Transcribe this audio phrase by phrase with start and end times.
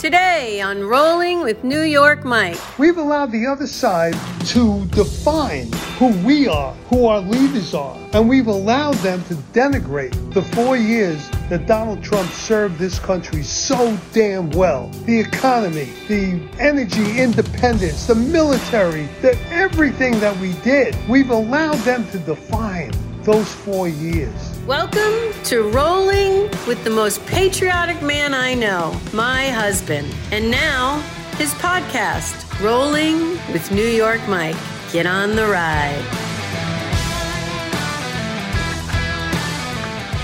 [0.00, 2.58] Today on Rolling with New York Mike.
[2.78, 4.14] We've allowed the other side
[4.46, 10.32] to define who we are, who our leaders are, and we've allowed them to denigrate
[10.32, 14.88] the four years that Donald Trump served this country so damn well.
[15.04, 20.96] The economy, the energy independence, the military, the everything that we did.
[21.10, 22.92] We've allowed them to define
[23.24, 24.58] those four years.
[24.66, 30.14] Welcome to Rolling with the most patriotic man I know, my husband.
[30.32, 31.00] And now,
[31.36, 34.56] his podcast, Rolling with New York Mike.
[34.90, 36.02] Get on the ride.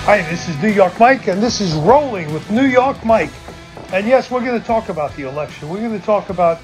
[0.05, 3.33] Hi, this is New York Mike, and this is Rolling with New York Mike.
[3.93, 5.69] And yes, we're going to talk about the election.
[5.69, 6.61] We're going to talk about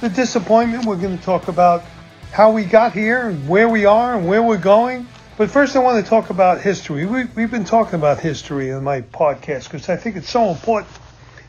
[0.00, 0.84] the disappointment.
[0.84, 1.84] We're going to talk about
[2.32, 5.06] how we got here and where we are and where we're going.
[5.40, 7.06] But first, I want to talk about history.
[7.06, 10.92] We, we've been talking about history in my podcast because I think it's so important.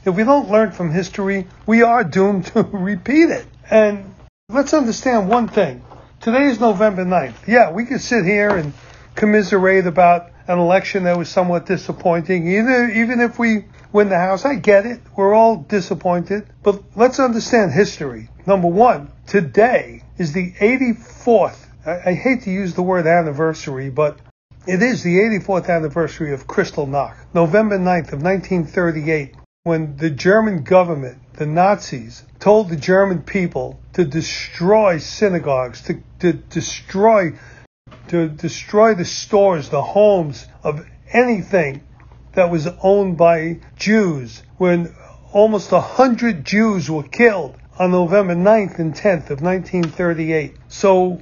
[0.06, 3.46] If we don't learn from history, we are doomed to repeat it.
[3.70, 4.16] And
[4.48, 5.84] let's understand one thing.
[6.22, 7.46] Today is November 9th.
[7.48, 8.72] Yeah, we could sit here and
[9.16, 14.46] commiserate about an election that was somewhat disappointing, either, even if we win the House.
[14.46, 15.02] I get it.
[15.18, 16.48] We're all disappointed.
[16.64, 18.30] But let's understand history.
[18.46, 24.20] Number one, today is the 84th I, I hate to use the word anniversary, but
[24.68, 31.18] it is the 84th anniversary of Kristallnacht, November 9th of 1938, when the German government,
[31.34, 37.34] the Nazis, told the German people to destroy synagogues, to, to destroy
[38.08, 41.82] to destroy the stores, the homes of anything
[42.34, 44.94] that was owned by Jews, when
[45.32, 50.56] almost a hundred Jews were killed on November 9th and 10th of 1938.
[50.68, 51.20] So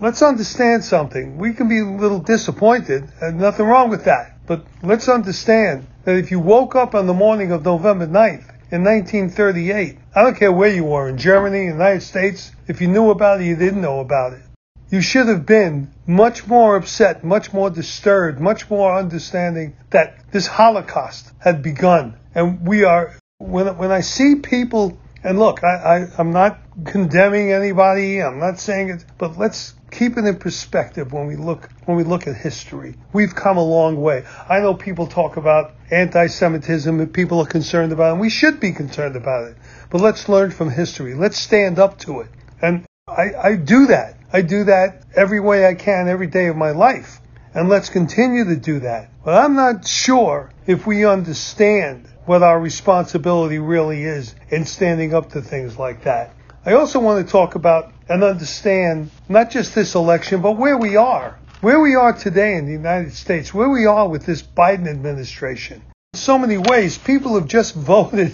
[0.00, 1.38] let's understand something.
[1.38, 4.44] We can be a little disappointed, and nothing wrong with that.
[4.44, 8.82] But let's understand that if you woke up on the morning of November 9th in
[8.82, 13.40] 1938, I don't care where you were, in Germany, United States, if you knew about
[13.40, 14.42] it, you didn't know about it.
[14.90, 20.48] You should have been much more upset, much more disturbed, much more understanding that this
[20.48, 22.16] Holocaust had begun.
[22.34, 27.52] And we are, when, when I see people and look, I, I, am not condemning
[27.52, 28.22] anybody.
[28.22, 32.04] I'm not saying it, but let's keep it in perspective when we look when we
[32.04, 32.94] look at history.
[33.12, 34.24] We've come a long way.
[34.48, 38.60] I know people talk about anti-Semitism and people are concerned about it, and we should
[38.60, 39.56] be concerned about it.
[39.90, 41.14] But let's learn from history.
[41.14, 42.30] Let's stand up to it.
[42.62, 44.16] And I, I do that.
[44.32, 47.20] I do that every way I can every day of my life.
[47.52, 49.10] And let's continue to do that.
[49.24, 55.30] But I'm not sure if we understand what our responsibility really is in standing up
[55.32, 56.32] to things like that.
[56.64, 60.94] I also want to talk about and understand not just this election, but where we
[60.94, 61.40] are.
[61.60, 65.82] Where we are today in the United States, where we are with this Biden administration.
[66.14, 68.32] In so many ways, people have just voted.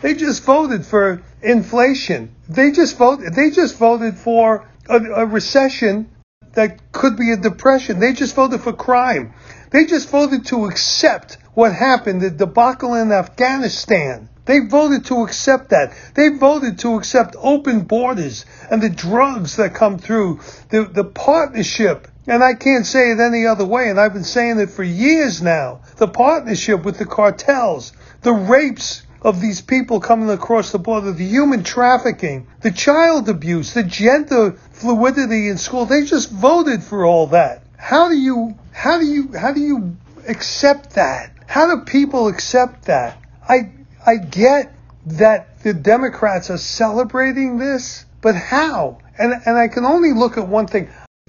[0.00, 2.34] They just voted for inflation.
[2.48, 3.34] They just voted.
[3.34, 6.10] They just voted for a, a recession
[6.54, 8.00] that could be a depression.
[8.00, 9.34] They just voted for crime.
[9.70, 14.28] They just voted to accept what happened, the debacle in Afghanistan.
[14.46, 15.94] They voted to accept that.
[16.14, 22.08] They voted to accept open borders and the drugs that come through, the, the partnership.
[22.26, 25.40] And I can't say it any other way, and I've been saying it for years
[25.40, 25.80] now.
[25.96, 27.92] The partnership with the cartels,
[28.22, 33.72] the rapes of these people coming across the border, the human trafficking, the child abuse,
[33.72, 35.86] the gender fluidity in school.
[35.86, 37.62] They just voted for all that.
[37.78, 39.96] How do you, how do you, how do you
[40.28, 41.33] accept that?
[41.46, 43.18] How do people accept that?
[43.48, 43.72] I
[44.06, 44.74] I get
[45.06, 48.98] that the Democrats are celebrating this, but how?
[49.18, 50.88] And and I can only look at one thing.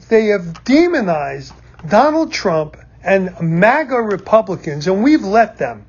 [0.10, 1.54] They have demonized
[1.88, 5.86] Donald Trump and MAGA Republicans, and we've let them.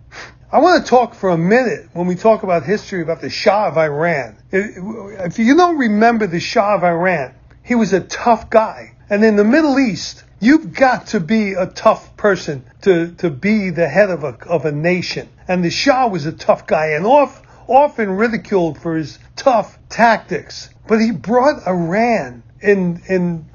[0.52, 3.68] I want to talk for a minute when we talk about history about the Shah
[3.68, 4.36] of Iran.
[4.52, 8.92] If you don't remember the Shah of Iran, he was a tough guy.
[9.10, 13.70] And in the Middle East, You've got to be a tough person to, to be
[13.70, 15.28] the head of a, of a nation.
[15.48, 20.68] And the Shah was a tough guy and off, often ridiculed for his tough tactics.
[20.86, 23.46] But he brought Iran in, in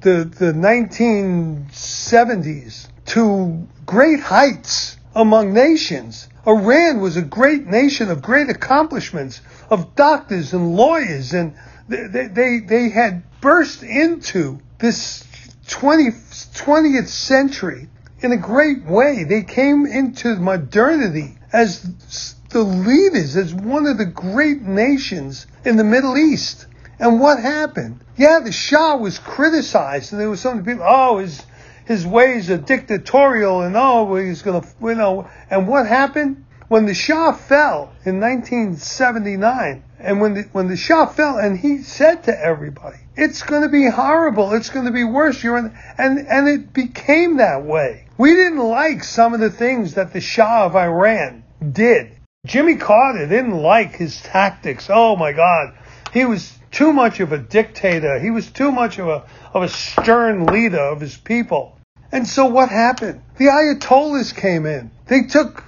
[0.00, 6.28] the, the 1970s to great heights among nations.
[6.46, 9.40] Iran was a great nation of great accomplishments,
[9.70, 11.54] of doctors and lawyers, and
[11.88, 15.22] they, they, they had burst into this
[15.68, 17.88] 20, 20th century
[18.20, 19.24] in a great way.
[19.24, 25.84] They came into modernity as the leaders, as one of the great nations in the
[25.84, 26.66] Middle East.
[26.98, 28.00] And what happened?
[28.16, 31.42] Yeah, the Shah was criticized, and there were some people, oh, his
[31.86, 35.28] his ways are dictatorial, and oh, he's gonna, you know.
[35.50, 36.44] And what happened?
[36.68, 41.82] when the Shah fell in 1979, and when the, when the Shah fell, and he
[41.82, 44.52] said to everybody, "It's going to be horrible.
[44.52, 48.06] It's going to be worse." You're in, and and it became that way.
[48.18, 52.12] We didn't like some of the things that the Shah of Iran did.
[52.46, 54.88] Jimmy Carter didn't like his tactics.
[54.90, 55.74] Oh my God,
[56.12, 58.18] he was too much of a dictator.
[58.18, 59.24] He was too much of a
[59.54, 61.78] of a stern leader of his people.
[62.12, 63.22] And so what happened?
[63.38, 64.90] The Ayatollahs came in.
[65.06, 65.64] They took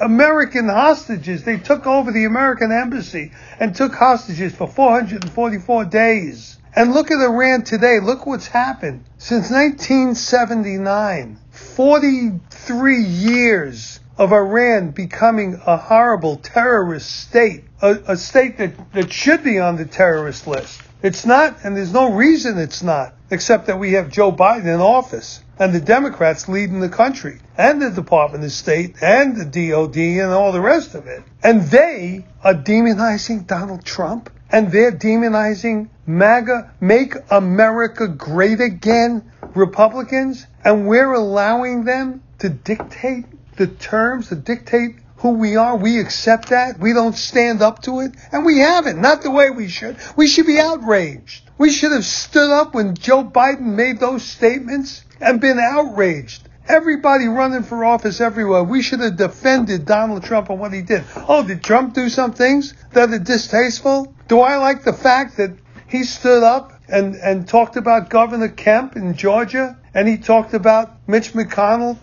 [0.00, 1.44] American hostages.
[1.44, 6.58] They took over the American embassy and took hostages for 444 days.
[6.74, 7.98] And look at Iran today.
[8.00, 9.04] Look what's happened.
[9.18, 18.92] Since 1979, 43 years of Iran becoming a horrible terrorist state, a, a state that,
[18.92, 20.82] that should be on the terrorist list.
[21.02, 24.80] It's not, and there's no reason it's not, except that we have Joe Biden in
[24.80, 29.96] office and the Democrats leading the country, and the Department of State, and the DOD,
[29.96, 31.22] and all the rest of it.
[31.42, 40.46] And they are demonizing Donald Trump, and they're demonizing MAGA, Make America Great Again Republicans,
[40.64, 43.24] and we're allowing them to dictate
[43.56, 45.76] the terms, to dictate who we are.
[45.76, 46.78] We accept that.
[46.78, 48.12] We don't stand up to it.
[48.32, 49.00] And we haven't.
[49.00, 49.96] Not the way we should.
[50.16, 51.48] We should be outraged.
[51.58, 56.48] We should have stood up when Joe Biden made those statements and been outraged.
[56.68, 58.62] Everybody running for office everywhere.
[58.62, 61.02] We should have defended Donald Trump and what he did.
[61.16, 64.14] Oh, did Trump do some things that are distasteful?
[64.28, 65.50] Do I like the fact that
[65.88, 71.08] he stood up and, and talked about Governor Kemp in Georgia and he talked about
[71.08, 71.96] Mitch McConnell?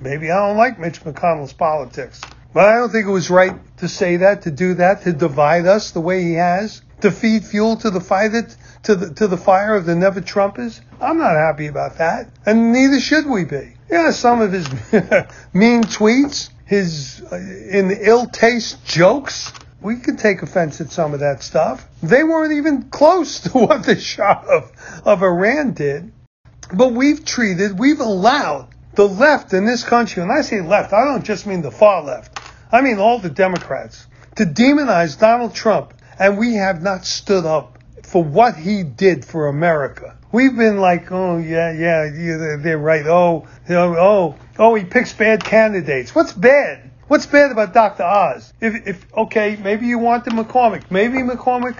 [0.00, 2.20] Maybe I don't like Mitch McConnell's politics,
[2.56, 5.66] but I don't think it was right to say that, to do that, to divide
[5.66, 8.30] us the way he has, to feed fuel to the fire,
[8.84, 10.80] to the, to the fire of the never Trumpers.
[10.98, 13.74] I'm not happy about that, and neither should we be.
[13.90, 14.66] Yeah, some of his
[15.52, 21.20] mean tweets, his uh, in ill taste jokes, we can take offense at some of
[21.20, 21.86] that stuff.
[22.02, 26.10] They weren't even close to what the Shah of, of Iran did.
[26.72, 31.04] But we've treated, we've allowed the left in this country, and I say left, I
[31.04, 32.35] don't just mean the far left,
[32.72, 37.78] I mean all the Democrats, to demonize Donald Trump, and we have not stood up
[38.02, 40.16] for what he did for America.
[40.32, 43.06] We've been like, oh yeah, yeah, yeah they're right.
[43.06, 46.14] Oh, oh, oh, oh, he picks bad candidates.
[46.14, 46.90] What's bad?
[47.08, 48.02] What's bad about Dr.
[48.02, 48.52] Oz?
[48.60, 50.90] If, if okay, maybe you want the McCormick.
[50.90, 51.78] Maybe McCormick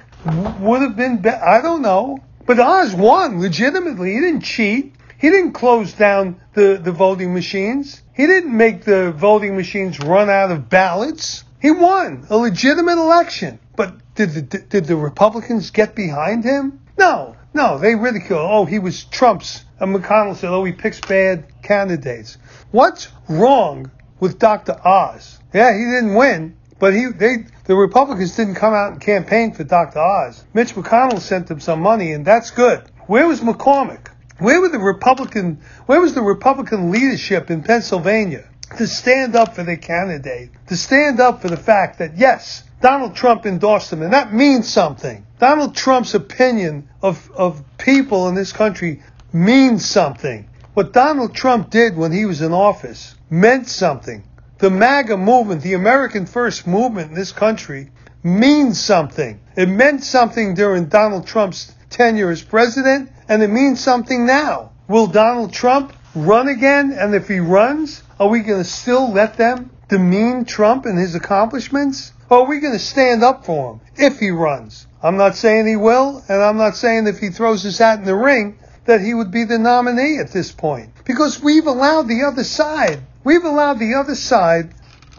[0.61, 1.44] would have been better.
[1.44, 2.19] I don't know.
[2.47, 4.15] But Oz won legitimately.
[4.15, 4.94] He didn't cheat.
[5.19, 8.03] He didn't close down the, the voting machines.
[8.15, 11.45] He didn't make the voting machines run out of ballots.
[11.61, 13.59] He won a legitimate election.
[13.77, 16.81] But did the, did the Republicans get behind him?
[16.99, 17.37] No.
[17.55, 18.39] No, they ridicule.
[18.39, 19.65] Oh, he was Trump's.
[19.81, 22.37] And McConnell said, oh, he picks bad candidates.
[22.71, 23.91] What's wrong
[24.21, 24.79] with Dr.
[24.87, 25.39] Oz?
[25.55, 29.65] Yeah, he didn't win, but he they the Republicans didn't come out and campaign for
[29.65, 29.99] Dr.
[29.99, 30.45] Oz.
[30.53, 32.83] Mitch McConnell sent them some money, and that's good.
[33.07, 34.09] Where was McCormick?
[34.38, 35.61] Where were the Republican?
[35.87, 38.44] Where was the Republican leadership in Pennsylvania
[38.77, 40.50] to stand up for their candidate?
[40.69, 44.69] To stand up for the fact that yes, Donald Trump endorsed him, and that means
[44.69, 45.25] something.
[45.38, 49.03] Donald Trump's opinion of, of people in this country
[49.33, 50.49] means something.
[50.75, 54.23] What Donald Trump did when he was in office meant something.
[54.59, 57.91] The MAGA movement, the American First movement in this country,
[58.23, 59.41] means something.
[59.56, 64.73] It meant something during Donald Trump's tenure as president, and it means something now.
[64.88, 66.93] Will Donald Trump run again?
[66.93, 71.14] And if he runs, are we going to still let them demean Trump and his
[71.14, 72.12] accomplishments?
[72.28, 74.87] Or are we going to stand up for him if he runs?
[75.02, 78.05] I'm not saying he will, and I'm not saying if he throws his hat in
[78.05, 80.90] the ring that he would be the nominee at this point.
[81.05, 84.73] Because we've allowed the other side, we've allowed the other side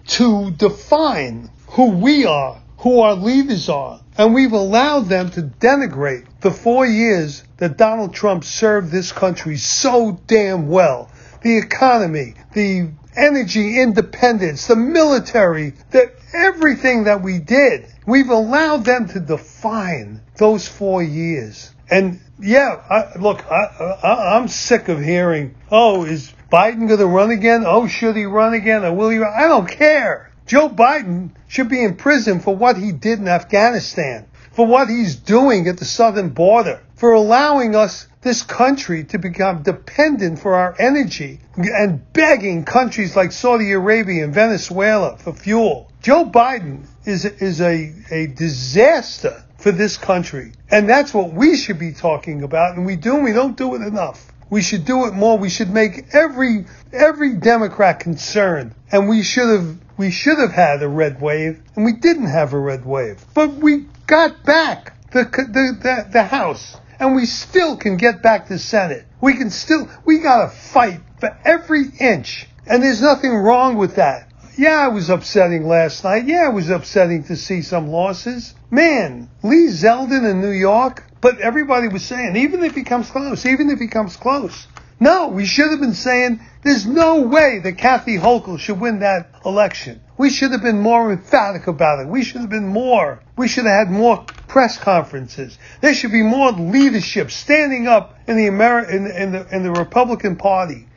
[0.07, 4.01] to define who we are, who our leaders are.
[4.17, 9.57] And we've allowed them to denigrate the four years that Donald Trump served this country
[9.57, 11.09] so damn well.
[11.41, 17.87] The economy, the energy independence, the military, the, everything that we did.
[18.05, 21.73] We've allowed them to define those four years.
[21.89, 27.31] And yeah, I, look, I, am sick of hearing, oh, is Biden going to run
[27.31, 27.63] again?
[27.65, 28.83] Oh, should he run again?
[28.83, 29.33] Or will he run?
[29.35, 30.31] I don't care.
[30.45, 34.26] Joe Biden should be in prison for what he did in Afghanistan,
[34.57, 39.61] for what he's doing at the southern border, for allowing us, this country, to become
[39.61, 45.91] dependent for our energy and begging countries like Saudi Arabia and Venezuela for fuel.
[46.01, 50.53] Joe Biden is, is a, a disaster for this country.
[50.71, 52.77] And that's what we should be talking about.
[52.77, 54.31] And we do, and we don't do it enough.
[54.49, 55.37] We should do it more.
[55.37, 58.73] We should make every every Democrat concerned.
[58.91, 62.53] And we should have we should have had a red wave, and we didn't have
[62.53, 63.23] a red wave.
[63.33, 68.47] But we got back the the the, the House, and we still can get back
[68.47, 69.05] the Senate.
[69.21, 73.95] We can still we got to fight for every inch, and there's nothing wrong with
[73.95, 74.31] that.
[74.57, 76.25] Yeah, it was upsetting last night.
[76.25, 78.55] Yeah, it was upsetting to see some losses.
[78.71, 83.45] Man, Lee Zeldin in New York, but everybody was saying, even if he comes close,
[83.45, 84.65] even if he comes close.
[84.99, 89.29] No, we should have been saying there's no way that Kathy Hochul should win that
[89.45, 90.01] election.
[90.17, 92.07] We should have been more emphatic about it.
[92.07, 93.21] We should have been more.
[93.37, 95.57] We should have had more press conferences.
[95.81, 99.71] There should be more leadership standing up in the Ameri- in, in the in the
[99.71, 100.87] Republican Party.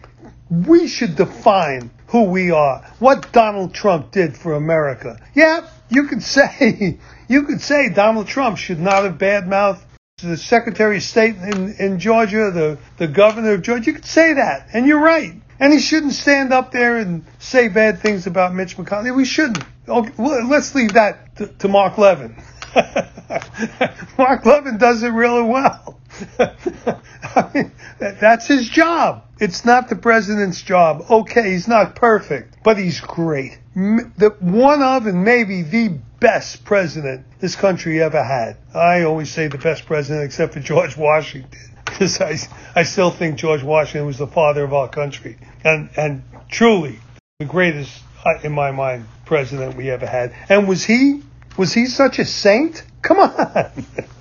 [0.49, 2.83] We should define who we are.
[2.99, 5.21] What Donald Trump did for America.
[5.35, 9.83] Yeah, you could say you could say Donald Trump should not have badmouthed
[10.21, 13.87] the Secretary of State in, in Georgia, the, the governor of Georgia.
[13.87, 15.35] You could say that, and you're right.
[15.59, 19.15] And he shouldn't stand up there and say bad things about Mitch McConnell.
[19.15, 19.63] We shouldn't.
[19.87, 22.43] Okay, let's leave that to, to Mark Levin.
[24.19, 26.01] Mark Levin does it really well.
[26.39, 29.25] I mean, that's his job.
[29.39, 31.05] It's not the president's job.
[31.11, 33.59] Okay, he's not perfect, but he's great.
[33.75, 38.57] The one of and maybe the best president this country ever had.
[38.75, 42.39] I always say the best president except for George Washington because I,
[42.75, 46.99] I still think George Washington was the father of our country and, and truly
[47.39, 50.35] the greatest, uh, in my mind, president we ever had.
[50.49, 51.23] And was he,
[51.57, 52.85] was he such a saint?
[53.03, 53.73] Come on.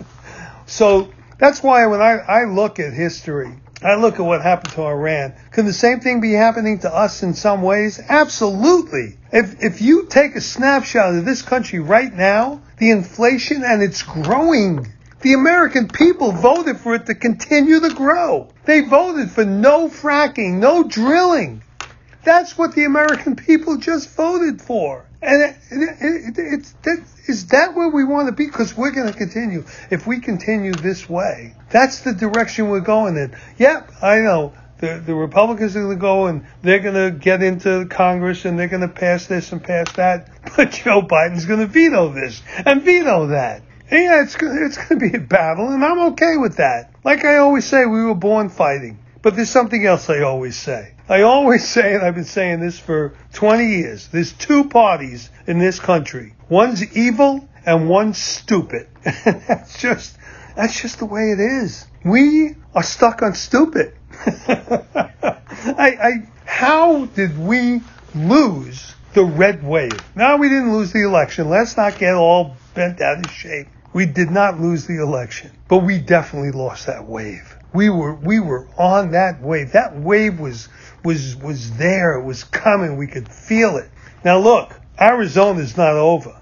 [0.65, 4.83] so that's why when I, I look at history, I look at what happened to
[4.83, 5.33] Iran.
[5.51, 7.99] Can the same thing be happening to us in some ways?
[8.09, 9.17] Absolutely.
[9.31, 14.03] If, if you take a snapshot of this country right now, the inflation and it's
[14.03, 14.85] growing.
[15.21, 18.49] The American people voted for it to continue to grow.
[18.65, 21.61] They voted for no fracking, no drilling.
[22.29, 25.03] That's what the American people just voted for.
[25.19, 28.45] And it, it, it, it, is that where we want to be?
[28.45, 29.65] Because we're going to continue.
[29.89, 33.35] If we continue this way, that's the direction we're going in.
[33.57, 34.53] Yep, I know.
[34.77, 38.59] The, the Republicans are going to go and they're going to get into Congress and
[38.59, 40.29] they're going to pass this and pass that.
[40.55, 43.63] But Joe Biden's going to veto this and veto that.
[43.89, 46.93] And yeah, it's, it's going to be a battle, and I'm okay with that.
[47.03, 48.99] Like I always say, we were born fighting.
[49.23, 50.93] But there's something else I always say.
[51.09, 55.57] I always say, and I've been saying this for 20 years, there's two parties in
[55.57, 56.35] this country.
[56.49, 58.87] One's evil and one's stupid.
[59.03, 60.15] And that's just,
[60.55, 61.87] that's just the way it is.
[62.05, 63.95] We are stuck on stupid.
[64.47, 64.77] I,
[65.77, 66.11] I,
[66.45, 67.81] how did we
[68.13, 69.99] lose the red wave?
[70.15, 71.49] Now we didn't lose the election.
[71.49, 73.67] Let's not get all bent out of shape.
[73.93, 77.55] We did not lose the election, but we definitely lost that wave.
[77.73, 79.71] We were we were on that wave.
[79.71, 80.69] That wave was
[81.03, 82.19] was was there.
[82.19, 82.97] It was coming.
[82.97, 83.89] We could feel it.
[84.23, 86.35] Now look, Arizona is not over.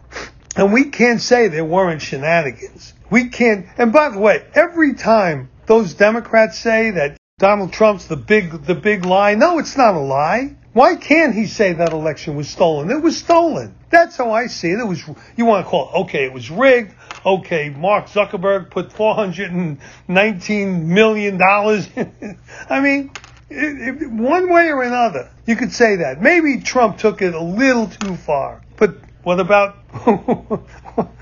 [0.55, 2.93] And we can't say there weren't shenanigans.
[3.09, 8.15] We can't and by the way, every time those Democrats say that Donald Trump's the
[8.15, 10.55] big the big lie, no, it's not a lie.
[10.73, 12.91] Why can't he say that election was stolen?
[12.91, 13.75] It was stolen.
[13.89, 14.79] That's how I see it.
[14.79, 15.03] It was
[15.35, 16.93] you want to call it okay, it was rigged.
[17.25, 21.89] Okay, Mark Zuckerberg put 419 million dollars.
[22.69, 23.11] I mean,
[23.49, 26.21] it, it, one way or another, you could say that.
[26.21, 28.61] Maybe Trump took it a little too far.
[28.75, 29.75] But what about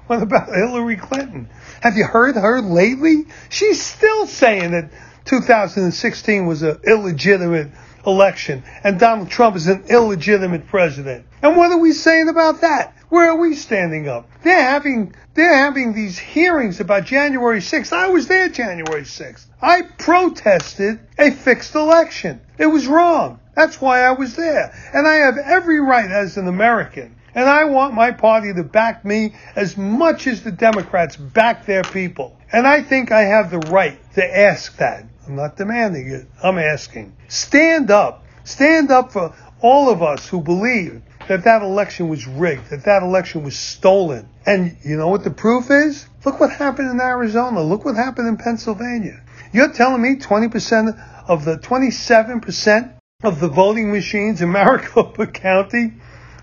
[0.08, 1.50] what about Hillary Clinton?
[1.82, 3.26] Have you heard her lately?
[3.50, 4.92] She's still saying that
[5.26, 7.72] 2016 was an illegitimate
[8.06, 11.26] election and Donald Trump is an illegitimate president.
[11.42, 12.95] And what are we saying about that?
[13.10, 14.28] Where are we standing up?
[14.44, 17.94] They're having they're having these hearings about January 6th.
[17.94, 19.46] I was there January 6th.
[19.62, 22.42] I protested a fixed election.
[22.58, 23.40] It was wrong.
[23.56, 24.74] That's why I was there.
[24.94, 27.16] And I have every right as an American.
[27.34, 31.84] And I want my party to back me as much as the Democrats back their
[31.84, 32.38] people.
[32.52, 35.06] And I think I have the right to ask that.
[35.28, 36.28] I'm not demanding it.
[36.42, 37.14] I'm asking.
[37.28, 38.26] Stand up.
[38.46, 43.04] Stand up for all of us who believe that that election was rigged, that that
[43.04, 44.30] election was stolen.
[44.46, 46.08] And you know what the proof is?
[46.24, 47.62] Look what happened in Arizona.
[47.62, 49.22] Look what happened in Pennsylvania.
[49.52, 55.94] You're telling me 20% of the 27% of the voting machines in Maricopa County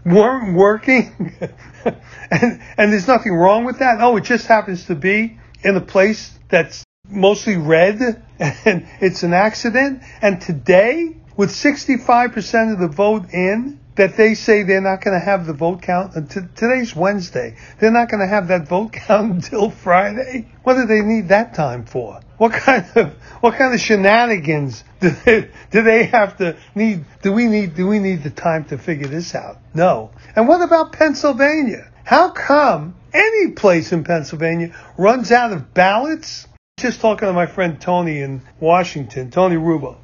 [0.04, 1.34] weren't working?
[1.84, 4.00] and, and there's nothing wrong with that?
[4.00, 9.34] Oh, it just happens to be in a place that's mostly red and it's an
[9.34, 10.02] accident.
[10.20, 15.24] And today, with 65% of the vote in, that they say they're not going to
[15.24, 17.56] have the vote count uh, until today's Wednesday.
[17.78, 20.52] They're not going to have that vote count until Friday.
[20.62, 22.20] What do they need that time for?
[22.38, 27.04] What kind of what kind of shenanigans do they, do they have to need?
[27.22, 29.58] Do we need do we need the time to figure this out?
[29.74, 30.10] No.
[30.34, 31.88] And what about Pennsylvania?
[32.04, 36.48] How come any place in Pennsylvania runs out of ballots?
[36.78, 39.98] Just talking to my friend Tony in Washington, Tony Rubo,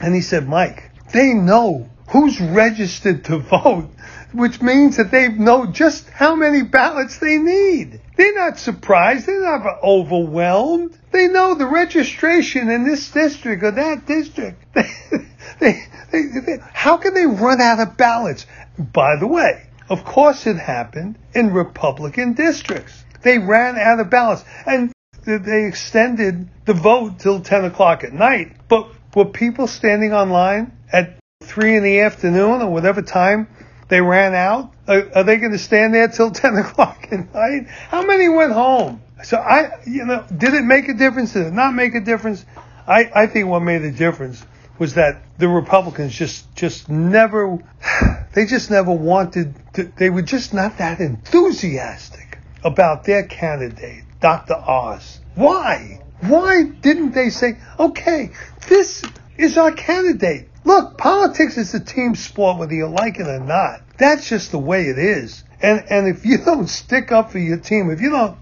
[0.00, 3.88] and he said, Mike, they know who's registered to vote,
[4.32, 8.00] which means that they know just how many ballots they need.
[8.16, 9.26] They're not surprised.
[9.26, 10.96] They're not overwhelmed.
[11.10, 14.62] They know the registration in this district or that district.
[14.74, 18.44] they, they, they, how can they run out of ballots?
[18.78, 23.04] By the way, of course it happened in Republican districts.
[23.22, 24.92] They ran out of ballots and
[25.24, 28.54] they extended the vote till 10 o'clock at night.
[28.68, 33.48] But were people standing online at 3 in the afternoon or whatever time
[33.88, 34.72] they ran out?
[34.88, 37.68] Are, are they going to stand there till 10 o'clock at night?
[37.68, 39.02] How many went home?
[39.24, 41.32] So I, you know, did it make a difference?
[41.32, 42.44] Did it not make a difference?
[42.86, 44.44] I, I think what made a difference
[44.78, 47.58] was that the Republicans just, just never,
[48.34, 54.54] they just never wanted to, they were just not that enthusiastic about their candidate, Dr.
[54.54, 55.20] Oz.
[55.34, 56.00] Why?
[56.20, 58.30] Why didn't they say, okay,
[58.68, 59.02] this
[59.36, 60.48] is our candidate?
[60.64, 63.82] Look, politics is a team sport whether you like it or not.
[63.98, 65.44] That's just the way it is.
[65.60, 68.38] And, and if you don't stick up for your team, if you don't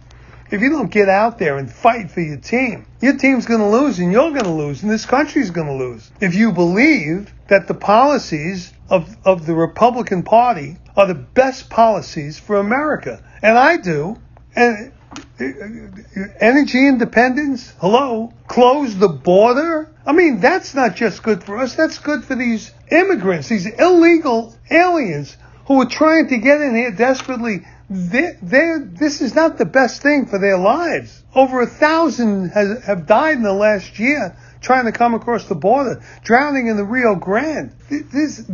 [0.51, 3.69] if you don't get out there and fight for your team, your team's going to
[3.69, 6.11] lose and you're going to lose and this country's going to lose.
[6.21, 12.37] If you believe that the policies of, of the Republican Party are the best policies
[12.37, 14.17] for America, and I do,
[14.57, 14.93] and
[16.41, 19.91] energy independence, hello, close the border.
[20.07, 24.55] I mean, that's not just good for us, that's good for these immigrants, these illegal
[24.71, 25.37] aliens
[25.67, 28.79] who are trying to get in here desperately They're.
[28.79, 31.23] this is not the best thing for their lives.
[31.35, 35.55] Over a thousand has, have died in the last year trying to come across the
[35.55, 37.73] border, drowning in the Rio Grande.
[37.89, 38.45] This,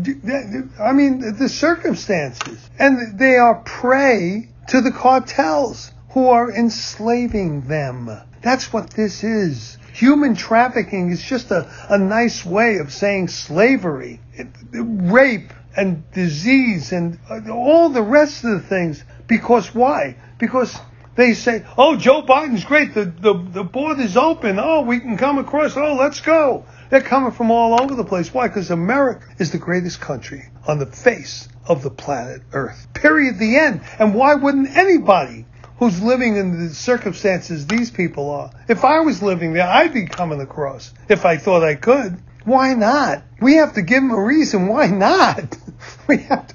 [0.80, 2.70] I mean, the circumstances.
[2.78, 8.10] And they are prey to the cartels who are enslaving them.
[8.40, 9.76] That's what this is.
[9.92, 14.22] Human trafficking is just a, a nice way of saying slavery.
[14.32, 20.16] It, rape and disease and uh, all the rest of the things because why?
[20.38, 20.74] Because
[21.16, 22.94] they say, oh, Joe Biden's great.
[22.94, 24.58] The, the, the border's open.
[24.58, 25.76] Oh, we can come across.
[25.76, 26.64] Oh, let's go.
[26.88, 28.32] They're coming from all over the place.
[28.32, 28.48] Why?
[28.48, 32.86] Because America is the greatest country on the face of the planet Earth.
[32.94, 33.38] Period.
[33.38, 33.82] The end.
[33.98, 35.44] And why wouldn't anybody
[35.78, 40.06] who's living in the circumstances these people are, if I was living there, I'd be
[40.06, 42.18] coming across if I thought I could.
[42.44, 43.24] Why not?
[43.40, 44.68] We have to give them a reason.
[44.68, 45.56] Why not?
[46.08, 46.54] We have to,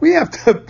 [0.00, 0.62] we have to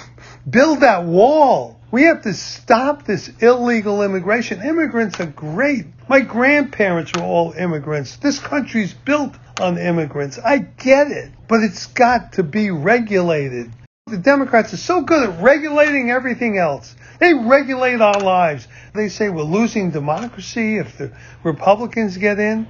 [0.48, 1.78] build that wall.
[1.90, 4.62] We have to stop this illegal immigration.
[4.62, 5.86] Immigrants are great.
[6.08, 8.16] My grandparents were all immigrants.
[8.16, 10.38] This country's built on immigrants.
[10.38, 13.70] I get it, but it's got to be regulated.
[14.12, 16.94] The Democrats are so good at regulating everything else.
[17.18, 18.68] They regulate our lives.
[18.94, 22.68] They say we're losing democracy if the Republicans get in.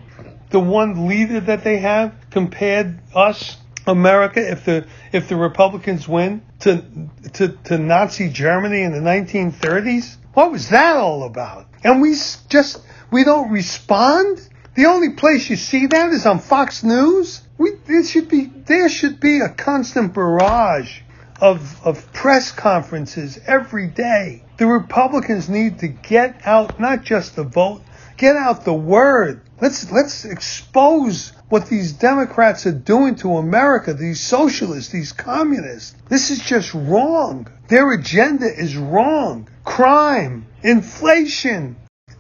[0.51, 3.57] The one leader that they have compared us
[3.89, 6.85] America if the if the Republicans win to
[7.33, 10.19] to to Nazi Germany in the 1930s?
[10.35, 11.67] What was that all about?
[11.83, 12.15] And we
[12.51, 14.49] just we don't respond.
[14.77, 17.43] The only place you see that is on Fox News.
[17.59, 21.01] We it should be there should be a constant barrage
[21.43, 24.45] of of press conferences every day.
[24.59, 27.83] The Republicans need to get out not just the vote,
[28.17, 29.41] get out the word.
[29.61, 35.97] Let's let's expose what these Democrats are doing to America, these socialists, these communists.
[36.09, 37.49] This is just wrong.
[37.67, 39.49] Their agenda is wrong.
[39.65, 41.75] Crime, inflation,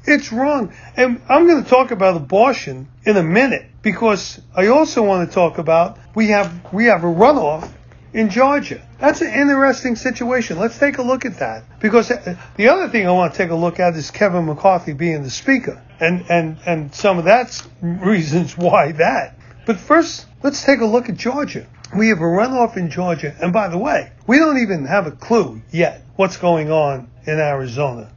[0.05, 0.75] it's wrong.
[0.97, 5.33] And I'm going to talk about abortion in a minute because I also want to
[5.33, 7.71] talk about we have we have a runoff
[8.13, 8.83] in Georgia.
[9.03, 10.61] That's an interesting situation.
[10.61, 11.65] Let's take a look at that.
[11.81, 15.25] Because the other thing I want to take a look at is Kevin McCarthy being
[15.25, 15.83] the speaker.
[15.99, 19.37] And, and, and some of that's reasons why that.
[19.67, 21.67] But first, let's take a look at Georgia.
[21.97, 23.35] We have a runoff in Georgia.
[23.43, 27.41] And by the way, we don't even have a clue yet what's going on in
[27.41, 28.09] Arizona.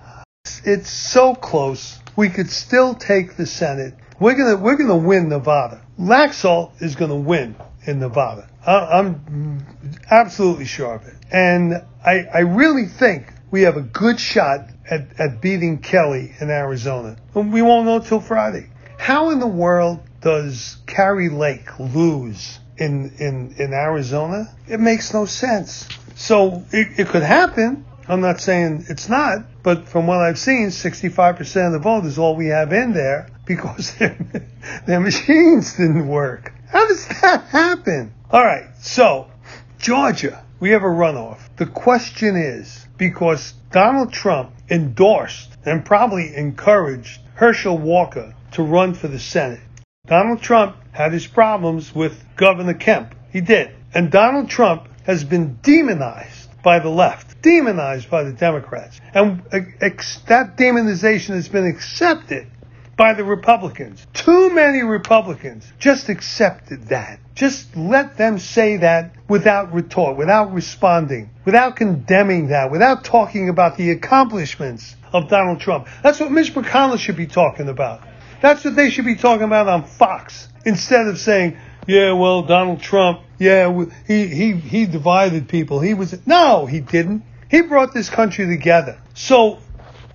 [0.65, 1.98] It's so close.
[2.15, 3.95] We could still take the Senate.
[4.19, 5.82] We're gonna, we're gonna win Nevada.
[6.00, 7.56] Laxalt is gonna win
[7.88, 8.48] in Nevada.
[8.65, 9.65] I'm
[10.10, 11.15] absolutely sure of it.
[11.32, 16.49] And I, I really think we have a good shot at, at beating Kelly in
[16.49, 17.17] Arizona.
[17.34, 18.69] We won't know till Friday.
[18.97, 24.54] How in the world does Kari Lake lose in, in, in Arizona?
[24.67, 25.88] It makes no sense.
[26.15, 27.86] So it, it could happen.
[28.08, 32.17] I'm not saying it's not, but from what I've seen, 65% of the vote is
[32.19, 34.17] all we have in there because their,
[34.86, 36.54] their machines didn't work.
[36.67, 38.13] How does that happen?
[38.36, 39.28] All right, so
[39.80, 41.39] Georgia, we have a runoff.
[41.56, 49.08] The question is because Donald Trump endorsed and probably encouraged Herschel Walker to run for
[49.08, 49.62] the Senate.
[50.06, 53.15] Donald Trump had his problems with Governor Kemp.
[53.32, 53.71] He did.
[53.93, 59.00] And Donald Trump has been demonized by the left, demonized by the Democrats.
[59.13, 59.43] And
[59.80, 62.48] ex- that demonization has been accepted
[62.98, 64.06] by the Republicans.
[64.13, 67.21] Too many Republicans just accepted that.
[67.36, 73.78] Just let them say that without retort, without responding, without condemning that, without talking about
[73.78, 75.88] the accomplishments of Donald Trump.
[76.02, 78.02] That's what Mitch McConnell should be talking about.
[78.41, 82.82] That's what they should be talking about on Fox instead of saying, yeah, well, Donald
[82.82, 85.80] Trump, yeah, he, he, he divided people.
[85.80, 87.24] He was, no, he didn't.
[87.50, 89.00] He brought this country together.
[89.13, 89.60] So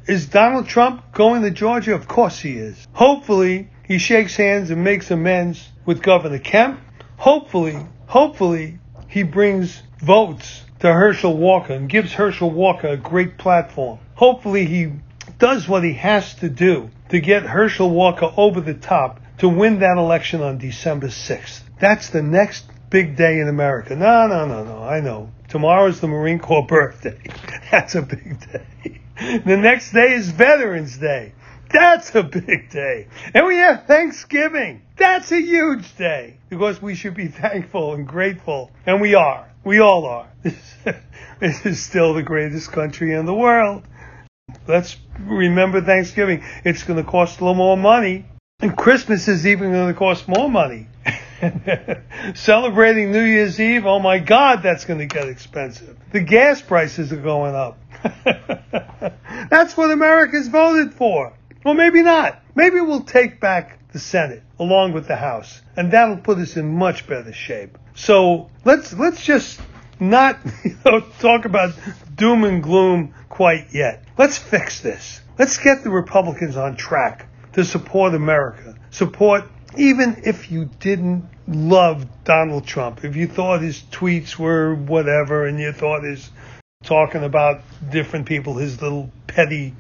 [0.06, 1.94] is Donald Trump going to Georgia?
[1.94, 2.88] Of course he is.
[2.92, 6.80] Hopefully he shakes hands and makes amends with Governor Kemp.
[7.20, 13.98] Hopefully, hopefully he brings votes to Herschel Walker and gives Herschel Walker a great platform.
[14.14, 14.92] Hopefully he
[15.38, 19.80] does what he has to do to get Herschel Walker over the top to win
[19.80, 21.60] that election on December 6th.
[21.78, 23.94] That's the next big day in America.
[23.94, 24.82] No, no, no, no.
[24.82, 25.30] I know.
[25.48, 27.20] Tomorrow's the Marine Corps birthday.
[27.70, 29.00] That's a big day.
[29.44, 31.34] The next day is Veterans Day.
[31.72, 33.08] That's a big day.
[33.32, 34.82] And we have Thanksgiving.
[34.96, 38.70] That's a huge day because we should be thankful and grateful.
[38.86, 39.48] And we are.
[39.64, 40.28] We all are.
[41.40, 43.84] This is still the greatest country in the world.
[44.68, 46.44] Let's remember Thanksgiving.
[46.66, 48.26] It's going to cost a little more money.
[48.60, 50.86] And Christmas is even going to cost more money.
[52.34, 55.96] Celebrating New Year's Eve, oh my God, that's going to get expensive.
[56.12, 57.78] The gas prices are going up.
[59.50, 61.32] that's what America's voted for.
[61.64, 62.42] Well, maybe not.
[62.54, 66.76] Maybe we'll take back the Senate along with the House, and that'll put us in
[66.76, 67.76] much better shape.
[67.94, 69.60] So let's let's just
[69.98, 71.74] not you know, talk about
[72.14, 74.04] doom and gloom quite yet.
[74.16, 75.20] Let's fix this.
[75.38, 78.76] Let's get the Republicans on track to support America.
[78.90, 79.44] Support
[79.76, 85.60] even if you didn't love Donald Trump, if you thought his tweets were whatever and
[85.60, 86.30] you thought his
[86.82, 89.74] talking about different people, his little petty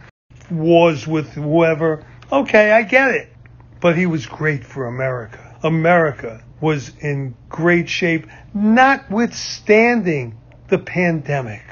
[0.50, 3.32] wars with whoever, okay, I get it.
[3.80, 5.56] But he was great for America.
[5.62, 11.62] America was in great shape, notwithstanding the pandemic.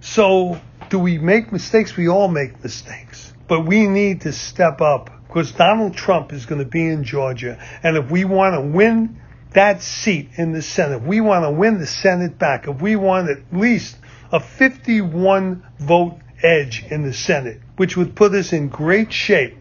[0.00, 1.96] So, do we make mistakes?
[1.96, 3.32] We all make mistakes.
[3.46, 7.58] But we need to step up because Donald Trump is going to be in Georgia.
[7.82, 9.20] And if we want to win
[9.52, 13.30] that seat in the Senate, we want to win the Senate back, if we want
[13.30, 13.96] at least
[14.32, 19.56] a 51 vote edge in the Senate, which would put us in great shape.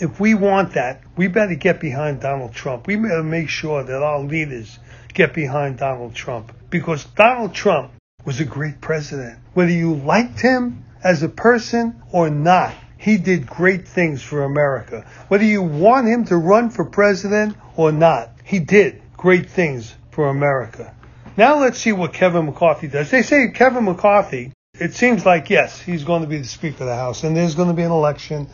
[0.00, 2.86] If we want that, we better get behind Donald Trump.
[2.86, 4.78] We better make sure that our leaders
[5.12, 7.92] get behind Donald Trump because Donald Trump
[8.24, 9.38] was a great president.
[9.54, 15.04] Whether you liked him as a person or not, he did great things for America.
[15.28, 20.28] Whether you want him to run for president or not, he did great things for
[20.28, 20.94] America.
[21.36, 23.10] Now let's see what Kevin McCarthy does.
[23.10, 26.88] They say Kevin McCarthy, it seems like, yes, he's going to be the Speaker of
[26.88, 28.48] the House, and there's going to be an election.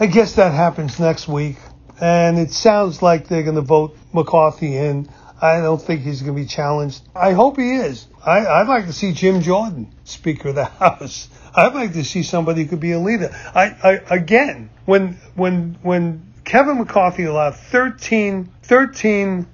[0.00, 1.56] I guess that happens next week.
[2.00, 5.08] And it sounds like they're going to vote McCarthy in.
[5.40, 7.02] I don't think he's going to be challenged.
[7.14, 8.06] I hope he is.
[8.24, 11.28] I, would like to see Jim Jordan Speaker of the House.
[11.54, 13.30] I'd like to see somebody who could be a leader.
[13.54, 19.46] I, I again, when when when Kevin McCarthy allowed 13, 13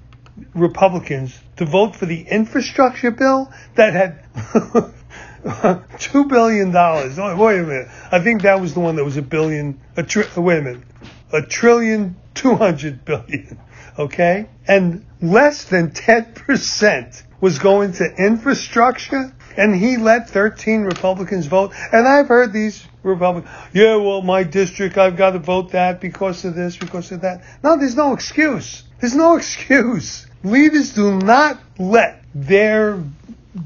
[0.55, 4.95] Republicans to vote for the infrastructure bill that had
[5.99, 7.19] two billion dollars.
[7.19, 7.89] Oh, wait a minute.
[8.11, 9.81] I think that was the one that was a billion.
[9.97, 10.83] A tri- uh, wait a minute.
[11.33, 13.59] A trillion two hundred billion.
[13.99, 21.47] Okay, and less than ten percent was going to infrastructure and he let 13 Republicans
[21.47, 21.73] vote.
[21.93, 26.45] And I've heard these Republicans, yeah, well, my district, I've got to vote that because
[26.45, 27.43] of this, because of that.
[27.63, 28.85] No, there's no excuse.
[29.01, 30.27] There's no excuse.
[30.45, 33.03] Leaders do not let their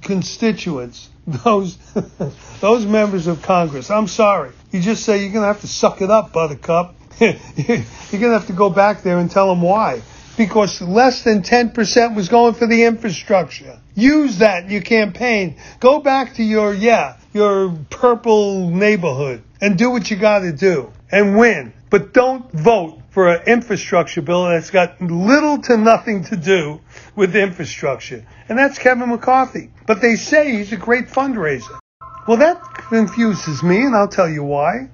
[0.01, 1.77] constituents, those,
[2.61, 4.53] those members of Congress, I'm sorry.
[4.71, 6.95] You just say you're going to have to suck it up, Buttercup.
[7.21, 10.03] you're going to have to go back there and tell them why
[10.37, 13.79] because less than 10% was going for the infrastructure.
[13.95, 15.57] Use that in your campaign.
[15.81, 20.91] Go back to your, yeah, your purple neighborhood and do what you got to do
[21.11, 21.73] and win.
[21.91, 26.81] But don't vote for an infrastructure bill that's got little to nothing to do
[27.15, 28.27] with infrastructure.
[28.49, 29.71] And that's Kevin McCarthy.
[29.87, 31.79] But they say he's a great fundraiser.
[32.27, 34.89] Well, that confuses me, and I'll tell you why.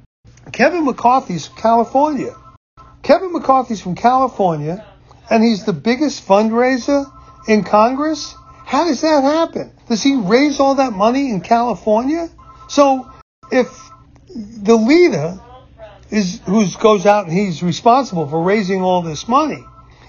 [0.53, 2.35] Kevin McCarthy's from California.
[3.03, 4.85] Kevin McCarthy's from California,
[5.31, 7.11] and he's the biggest fundraiser
[7.47, 8.35] in Congress.
[8.65, 9.73] How does that happen?
[9.89, 12.29] Does he raise all that money in California?
[12.69, 13.09] So
[13.53, 13.69] if
[14.35, 15.41] the leader
[16.11, 19.65] is who goes out and he's responsible for raising all this money,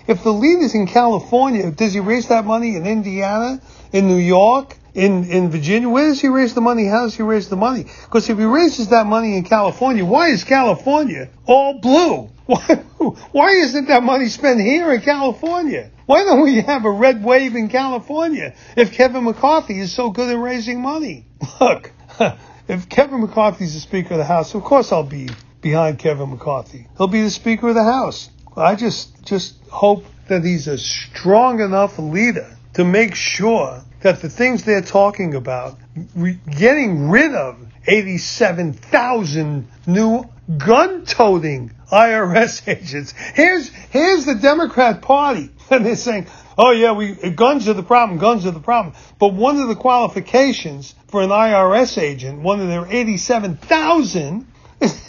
[0.07, 4.17] if the lead is in California, does he raise that money in Indiana, in New
[4.17, 5.87] York, in, in Virginia?
[5.87, 6.85] Where does he raise the money?
[6.85, 7.85] How does he raise the money?
[8.05, 12.29] Because if he raises that money in California, why is California all blue?
[12.49, 12.83] Why,
[13.31, 15.91] why isn't that money spent here in California?
[16.07, 20.31] Why don't we have a red wave in California if Kevin McCarthy is so good
[20.31, 21.27] at raising money?
[21.61, 21.91] Look,
[22.67, 25.29] if Kevin McCarthy's the Speaker of the House, of course I'll be
[25.61, 26.87] behind Kevin McCarthy.
[26.97, 28.29] He'll be the Speaker of the House.
[28.55, 34.29] I just just hope that he's a strong enough leader to make sure that the
[34.29, 35.77] things they're talking about,
[36.15, 40.23] re- getting rid of 87,000 new
[40.57, 43.13] gun-toting IRS agents.
[43.33, 48.19] Here's here's the Democrat Party, and they're saying, "Oh yeah, we guns are the problem.
[48.19, 52.67] Guns are the problem." But one of the qualifications for an IRS agent, one of
[52.67, 54.47] their 87,000,
[54.79, 55.08] is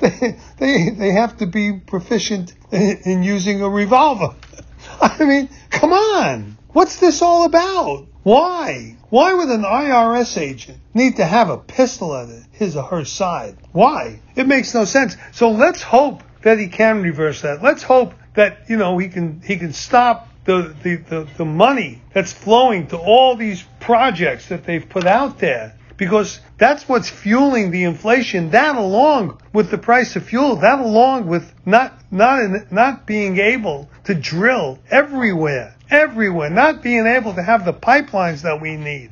[0.00, 4.34] they, they they have to be proficient in, in using a revolver.
[5.00, 6.56] I mean, come on.
[6.68, 8.06] What's this all about?
[8.22, 8.96] Why?
[9.08, 13.56] Why would an IRS agent need to have a pistol at his or her side?
[13.72, 14.20] Why?
[14.36, 15.16] It makes no sense.
[15.32, 17.62] So let's hope that he can reverse that.
[17.62, 22.02] Let's hope that, you know, he can he can stop the, the, the, the money
[22.12, 27.70] that's flowing to all these projects that they've put out there because that's what's fueling
[27.70, 28.50] the inflation.
[28.52, 33.90] That along with the price of fuel, that along with not not not being able
[34.04, 39.10] to drill everywhere everywhere, not being able to have the pipelines that we need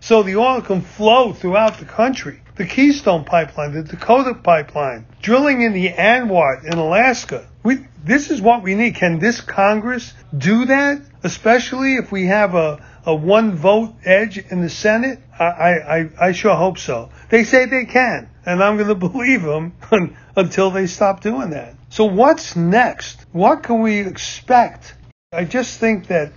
[0.00, 2.40] so the oil can flow throughout the country.
[2.54, 7.48] The Keystone Pipeline, the Dakota Pipeline, drilling in the ANWR in Alaska.
[7.64, 8.94] We, this is what we need.
[8.94, 11.00] Can this Congress do that?
[11.22, 15.20] Especially if we have a, a one vote edge in the Senate?
[15.38, 17.10] I, I, I sure hope so.
[17.30, 19.72] They say they can, and I'm going to believe them
[20.36, 21.74] until they stop doing that.
[21.90, 23.24] So what's next?
[23.32, 24.94] What can we expect
[25.30, 26.32] I just think that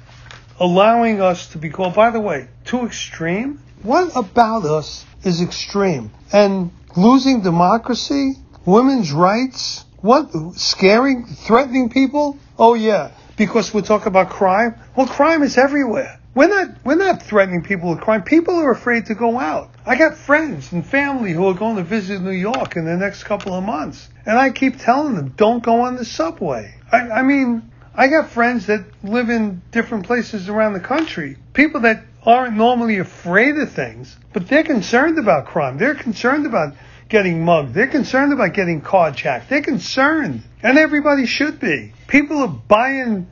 [0.60, 6.12] allowing us to be called, by the way, too extreme, what about us is extreme?
[6.34, 8.34] And losing democracy,
[8.66, 12.38] women's rights, what, scaring, threatening people?
[12.60, 14.76] Oh yeah, because we talk about crime.
[14.94, 16.20] Well, crime is everywhere.
[16.34, 18.24] We're not, we're not threatening people with crime.
[18.24, 19.70] People are afraid to go out.
[19.86, 23.24] I got friends and family who are going to visit New York in the next
[23.24, 24.08] couple of months.
[24.26, 26.76] And I keep telling them, don't go on the subway.
[26.90, 31.36] I, I mean, I got friends that live in different places around the country.
[31.54, 35.78] People that aren't normally afraid of things, but they're concerned about crime.
[35.78, 36.76] They're concerned about
[37.12, 37.74] getting mugged.
[37.74, 39.50] They're concerned about getting carjacked.
[39.50, 40.44] They're concerned.
[40.64, 41.94] And everybody should be.
[42.08, 43.28] People are buying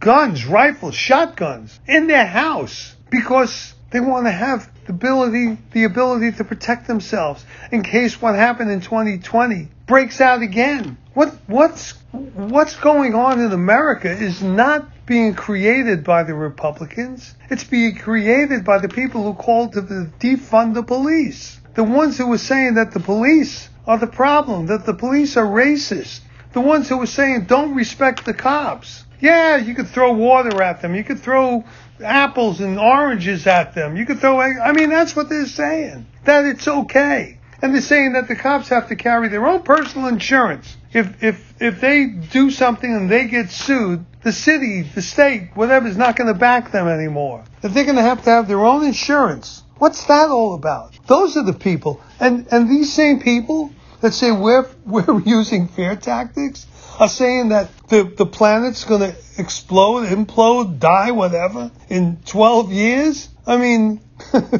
[0.00, 6.32] guns, rifles, shotguns in their house because they want to have the ability, the ability
[6.32, 10.96] to protect themselves in case what happened in 2020 breaks out again.
[11.14, 17.34] What, what's what's going on in America is not being created by the Republicans.
[17.50, 21.57] It's being created by the people who called to defund the police.
[21.78, 25.46] The ones who were saying that the police are the problem, that the police are
[25.46, 26.22] racist.
[26.52, 29.04] The ones who were saying don't respect the cops.
[29.20, 30.96] Yeah, you could throw water at them.
[30.96, 31.62] You could throw
[32.02, 33.96] apples and oranges at them.
[33.96, 36.06] You could throw, I mean, that's what they're saying.
[36.24, 37.38] That it's okay.
[37.62, 41.54] And they're saying that the cops have to carry their own personal insurance if if
[41.60, 46.16] if they do something and they get sued, the city, the state, whatever is not
[46.16, 47.44] going to back them anymore.
[47.60, 49.62] That they're going to have to have their own insurance.
[49.78, 50.92] What's that all about?
[51.06, 55.94] Those are the people, and and these same people that say we're we're using fear
[55.94, 56.66] tactics
[56.98, 63.28] are saying that the the planet's going to explode, implode, die, whatever in 12 years.
[63.46, 64.00] I mean.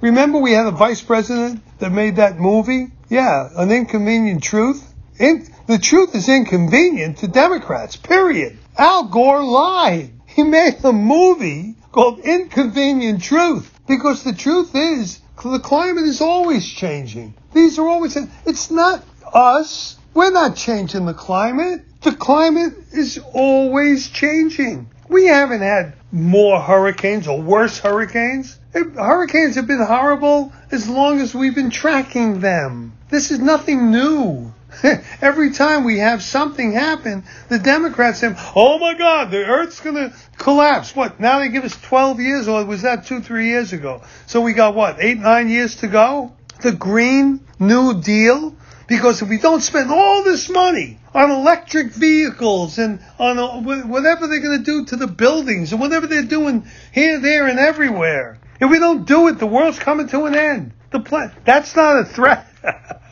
[0.00, 2.88] Remember we had a vice president that made that movie?
[3.08, 4.84] Yeah, an inconvenient truth.
[5.18, 8.58] In, the truth is inconvenient to Democrats, period.
[8.76, 10.12] Al Gore lied.
[10.26, 16.66] He made a movie called Inconvenient Truth because the truth is the climate is always
[16.68, 17.34] changing.
[17.54, 19.96] These are always, it's not us.
[20.14, 21.82] We're not changing the climate.
[22.02, 24.88] The climate is always changing.
[25.08, 28.58] We haven't had more hurricanes or worse hurricanes.
[28.72, 32.92] Hurricanes have been horrible as long as we've been tracking them.
[33.08, 34.52] This is nothing new.
[35.20, 39.96] Every time we have something happen, the Democrats say, oh my God, the earth's going
[39.96, 40.94] to collapse.
[40.94, 41.20] What?
[41.20, 44.02] Now they give us 12 years, or was that two, three years ago?
[44.26, 46.32] So we got what, eight, nine years to go?
[46.60, 48.54] the Green New Deal?
[48.86, 54.26] Because if we don't spend all this money on electric vehicles and on uh, whatever
[54.26, 58.38] they're going to do to the buildings and whatever they're doing here, there, and everywhere,
[58.60, 60.72] if we don't do it, the world's coming to an end.
[60.90, 62.46] The pla- that's not a threat.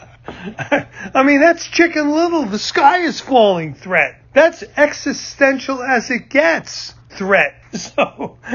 [1.15, 2.45] I mean, that's Chicken Little.
[2.45, 4.21] The sky is falling threat.
[4.33, 7.55] That's existential as it gets threat.
[7.77, 8.39] So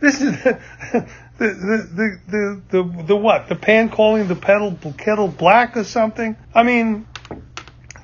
[0.00, 3.48] this is the the, the the the what?
[3.48, 6.36] The pan calling the kettle kettle black or something?
[6.54, 7.06] I mean,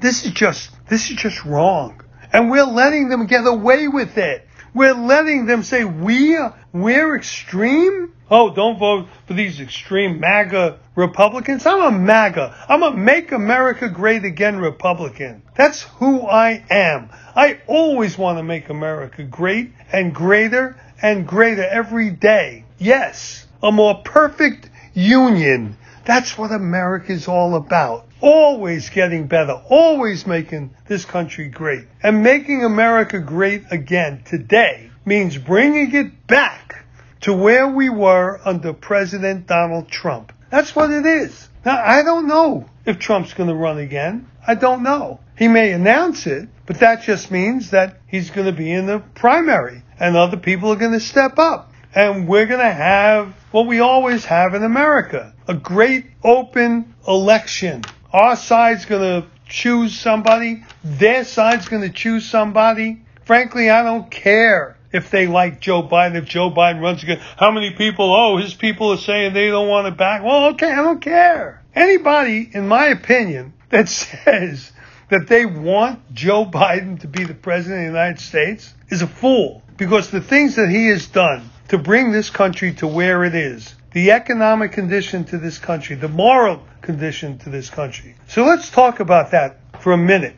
[0.02, 4.47] this is just this is just wrong, and we're letting them get away with it.
[4.74, 6.38] We're letting them say we
[6.72, 8.12] we're extreme.
[8.30, 11.64] Oh, don't vote for these extreme MAGA Republicans.
[11.64, 12.66] I'm a MAGA.
[12.68, 15.42] I'm a Make America Great Again Republican.
[15.56, 17.08] That's who I am.
[17.34, 22.64] I always want to make America great and greater and greater every day.
[22.78, 25.76] Yes, a more perfect union.
[26.08, 28.06] That's what America is all about.
[28.22, 31.84] Always getting better, always making this country great.
[32.02, 36.86] And making America great again today means bringing it back
[37.20, 40.32] to where we were under President Donald Trump.
[40.48, 41.46] That's what it is.
[41.62, 44.30] Now, I don't know if Trump's going to run again.
[44.46, 45.20] I don't know.
[45.36, 49.00] He may announce it, but that just means that he's going to be in the
[49.14, 51.70] primary and other people are going to step up.
[51.98, 57.82] And we're going to have what we always have in America a great open election.
[58.12, 63.02] Our side's going to choose somebody, their side's going to choose somebody.
[63.24, 67.20] Frankly, I don't care if they like Joe Biden, if Joe Biden runs again.
[67.36, 70.22] How many people, oh, his people are saying they don't want it back.
[70.22, 71.64] Well, okay, I don't care.
[71.74, 74.70] Anybody, in my opinion, that says
[75.10, 79.08] that they want Joe Biden to be the president of the United States is a
[79.08, 83.34] fool because the things that he has done to bring this country to where it
[83.34, 88.14] is, the economic condition to this country, the moral condition to this country.
[88.28, 90.36] So let's talk about that for a minute.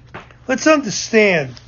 [0.49, 1.61] Let's understand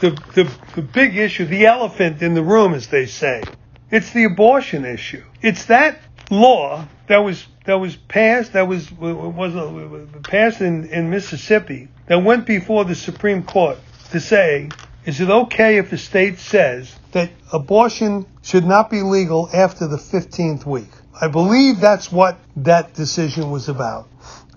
[0.00, 3.42] the, the, the big issue, the elephant in the room, as they say.
[3.90, 5.22] It's the abortion issue.
[5.40, 5.98] It's that
[6.30, 12.46] law that was that was passed that was was passed in, in Mississippi that went
[12.46, 13.78] before the Supreme Court
[14.10, 14.68] to say,
[15.04, 19.96] is it okay if the state says that abortion should not be legal after the
[19.96, 20.90] 15th week?
[21.20, 24.08] I believe that's what that decision was about.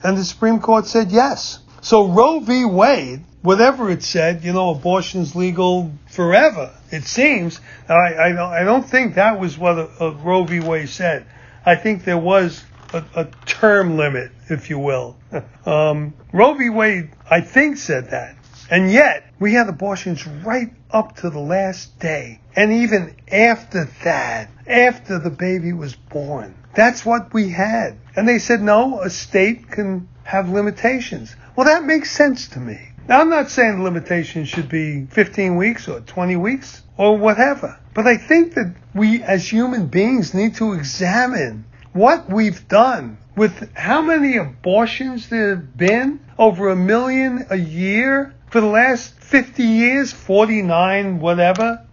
[0.03, 1.59] And the Supreme Court said yes.
[1.81, 2.65] So Roe v.
[2.65, 7.59] Wade, whatever it said, you know, abortion's legal forever, it seems.
[7.89, 10.59] I, I, I don't think that was what a, a Roe v.
[10.59, 11.25] Wade said.
[11.65, 15.17] I think there was a, a term limit, if you will.
[15.65, 16.69] um, Roe v.
[16.69, 18.35] Wade, I think, said that.
[18.69, 22.39] And yet, we had abortions right up to the last day.
[22.55, 26.55] And even after that, after the baby was born.
[26.73, 27.97] That's what we had.
[28.15, 31.35] And they said, no, a state can have limitations.
[31.55, 32.91] Well, that makes sense to me.
[33.07, 37.79] Now, I'm not saying the limitation should be 15 weeks or 20 weeks or whatever.
[37.93, 43.73] But I think that we as human beings need to examine what we've done with
[43.75, 49.63] how many abortions there have been over a million a year for the last 50
[49.63, 51.85] years 49 whatever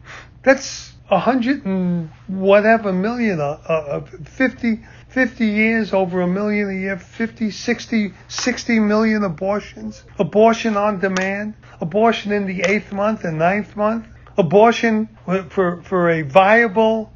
[0.44, 6.74] that's a hundred and whatever million uh, uh, 50 50 years over a million a
[6.74, 13.40] year 50 60 60 million abortions abortion on demand abortion in the eighth month and
[13.40, 14.06] ninth month
[14.38, 15.08] abortion
[15.48, 17.12] for for a viable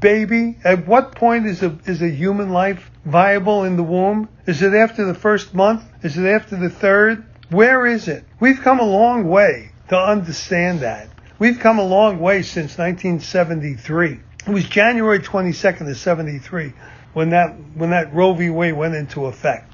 [0.00, 0.58] baby?
[0.64, 4.28] At what point is a is a human life viable in the womb?
[4.46, 5.82] Is it after the first month?
[6.02, 7.24] Is it after the third?
[7.52, 8.24] Where is it?
[8.40, 11.08] We've come a long way to understand that.
[11.38, 14.20] We've come a long way since 1973.
[14.46, 16.72] It was January 22nd of 73
[17.12, 18.48] when that when that Roe v.
[18.48, 19.70] Wade went into effect.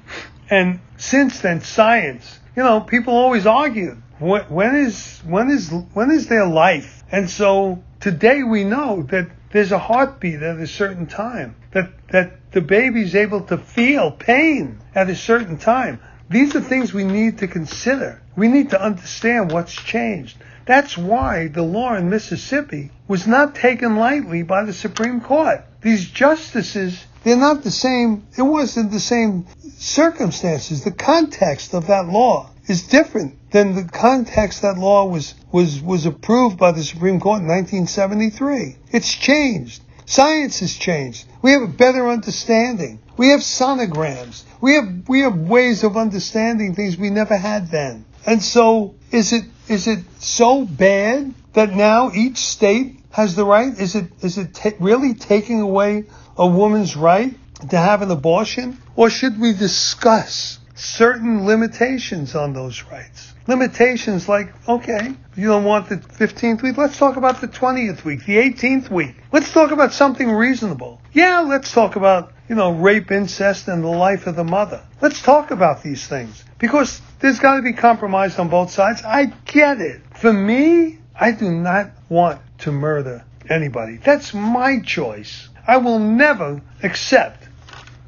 [0.49, 6.27] And since then, science, you know, people always argue when is when is when is
[6.27, 7.03] their life?
[7.11, 12.51] And so today we know that there's a heartbeat at a certain time, that, that
[12.51, 15.99] the baby's able to feel pain at a certain time.
[16.29, 18.21] These are things we need to consider.
[18.35, 20.37] We need to understand what's changed.
[20.65, 25.65] That's why the law in Mississippi was not taken lightly by the Supreme Court.
[25.81, 30.83] These justices, they're not the same, it wasn't the same circumstances.
[30.83, 36.05] The context of that law is different than the context that law was, was, was
[36.05, 38.75] approved by the Supreme Court in 1973.
[38.91, 39.81] It's changed.
[40.09, 41.27] Science has changed.
[41.43, 42.97] We have a better understanding.
[43.15, 44.43] We have sonograms.
[44.59, 48.05] We have, we have ways of understanding things we never had then.
[48.25, 53.71] And so is it, is it so bad that now each state has the right?
[53.79, 56.05] Is it, is it t- really taking away
[56.35, 57.35] a woman's right
[57.69, 58.79] to have an abortion?
[58.95, 63.28] Or should we discuss certain limitations on those rights?
[63.49, 68.23] Limitations like, okay, you don't want the 15th week, let's talk about the 20th week,
[68.27, 69.15] the 18th week.
[69.31, 71.01] Let's talk about something reasonable.
[71.13, 74.83] Yeah, let's talk about, you know, rape, incest, and the life of the mother.
[75.01, 79.01] Let's talk about these things because there's got to be compromise on both sides.
[79.03, 80.01] I get it.
[80.15, 83.97] For me, I do not want to murder anybody.
[83.97, 85.49] That's my choice.
[85.65, 87.48] I will never accept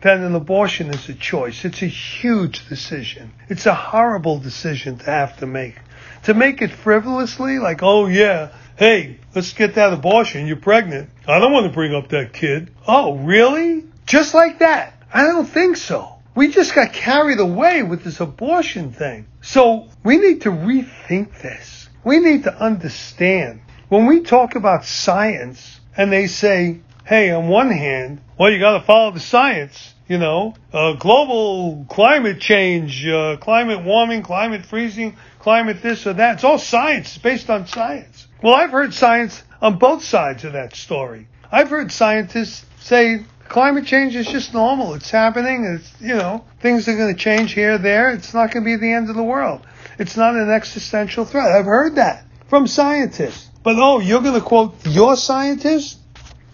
[0.01, 1.63] that an abortion is a choice.
[1.63, 3.31] It's a huge decision.
[3.49, 5.75] It's a horrible decision to have to make.
[6.23, 10.47] To make it frivolously, like, oh yeah, hey, let's get that abortion.
[10.47, 11.09] You're pregnant.
[11.27, 12.71] I don't want to bring up that kid.
[12.87, 13.85] Oh, really?
[14.05, 14.93] Just like that?
[15.13, 16.15] I don't think so.
[16.33, 19.27] We just got carried away with this abortion thing.
[19.41, 21.89] So we need to rethink this.
[22.03, 23.61] We need to understand.
[23.89, 28.79] When we talk about science and they say, hey, on one hand, well, you got
[28.79, 29.90] to follow the science.
[30.11, 36.33] You know, uh, global climate change, uh, climate warming, climate freezing, climate this or that.
[36.33, 37.15] It's all science.
[37.15, 38.27] It's based on science.
[38.43, 41.29] Well, I've heard science on both sides of that story.
[41.49, 44.95] I've heard scientists say climate change is just normal.
[44.95, 45.63] It's happening.
[45.63, 48.11] It's, you know, things are going to change here, there.
[48.11, 49.65] It's not going to be the end of the world.
[49.97, 51.53] It's not an existential threat.
[51.53, 53.49] I've heard that from scientists.
[53.63, 55.95] But oh, you're going to quote your scientists?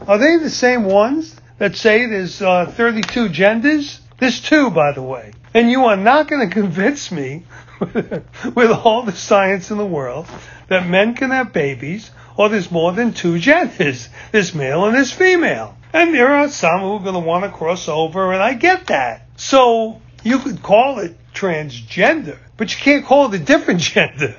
[0.07, 3.99] Are they the same ones that say there's uh, 32 genders?
[4.19, 5.33] There's two, by the way.
[5.53, 7.45] And you are not going to convince me
[7.79, 10.27] with all the science in the world
[10.67, 14.07] that men can have babies or there's more than two genders.
[14.31, 15.75] There's male and there's female.
[15.91, 18.87] And there are some who are going to want to cross over, and I get
[18.87, 19.27] that.
[19.37, 24.35] So you could call it transgender, but you can't call it a different gender.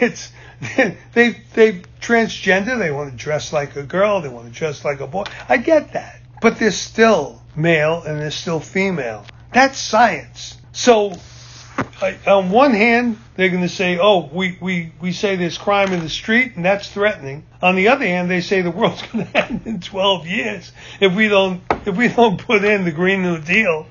[0.00, 0.32] it's
[1.12, 2.78] they they transgender.
[2.78, 4.20] They want to dress like a girl.
[4.20, 5.24] They want to dress like a boy.
[5.48, 9.24] I get that, but they're still male and they're still female.
[9.52, 10.58] That's science.
[10.72, 11.14] So
[12.26, 16.00] on one hand, they're going to say, "Oh, we, we, we say there's crime in
[16.00, 19.36] the street, and that's threatening." On the other hand, they say the world's going to
[19.36, 23.38] end in 12 years if we don't if we don't put in the Green New
[23.40, 23.86] Deal,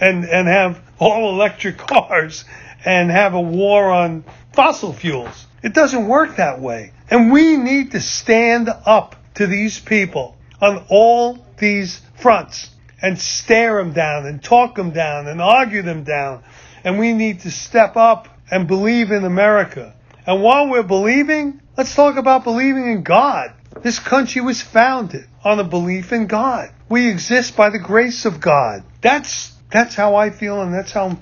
[0.00, 2.44] and and have all electric cars
[2.84, 5.46] and have a war on fossil fuels.
[5.66, 10.86] It doesn't work that way, and we need to stand up to these people on
[10.88, 12.70] all these fronts
[13.02, 16.44] and stare them down and talk them down and argue them down
[16.84, 19.92] and we need to step up and believe in America.
[20.24, 23.52] And while we're believing, let's talk about believing in God.
[23.82, 26.70] This country was founded on a belief in God.
[26.88, 28.84] We exist by the grace of God.
[29.00, 31.18] That's that's how I feel, and that's how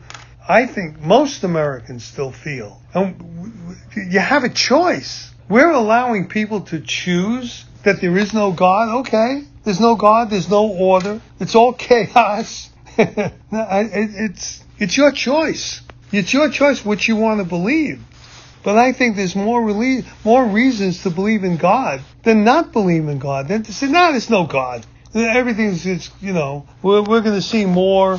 [0.49, 2.80] I think most Americans still feel.
[2.92, 5.32] And you have a choice.
[5.49, 9.01] We're allowing people to choose that there is no God.
[9.01, 10.30] Okay, there's no God.
[10.30, 11.20] There's no order.
[11.40, 12.70] It's all chaos.
[12.99, 15.80] it's it's your choice.
[16.12, 18.03] It's your choice what you want to believe.
[18.62, 23.09] But I think there's more relief, more reasons to believe in God than not believe
[23.09, 23.49] in God.
[23.49, 24.86] Than to say, no, there's no God.
[25.14, 28.18] Everything's just, you know, we're, we're going to see more,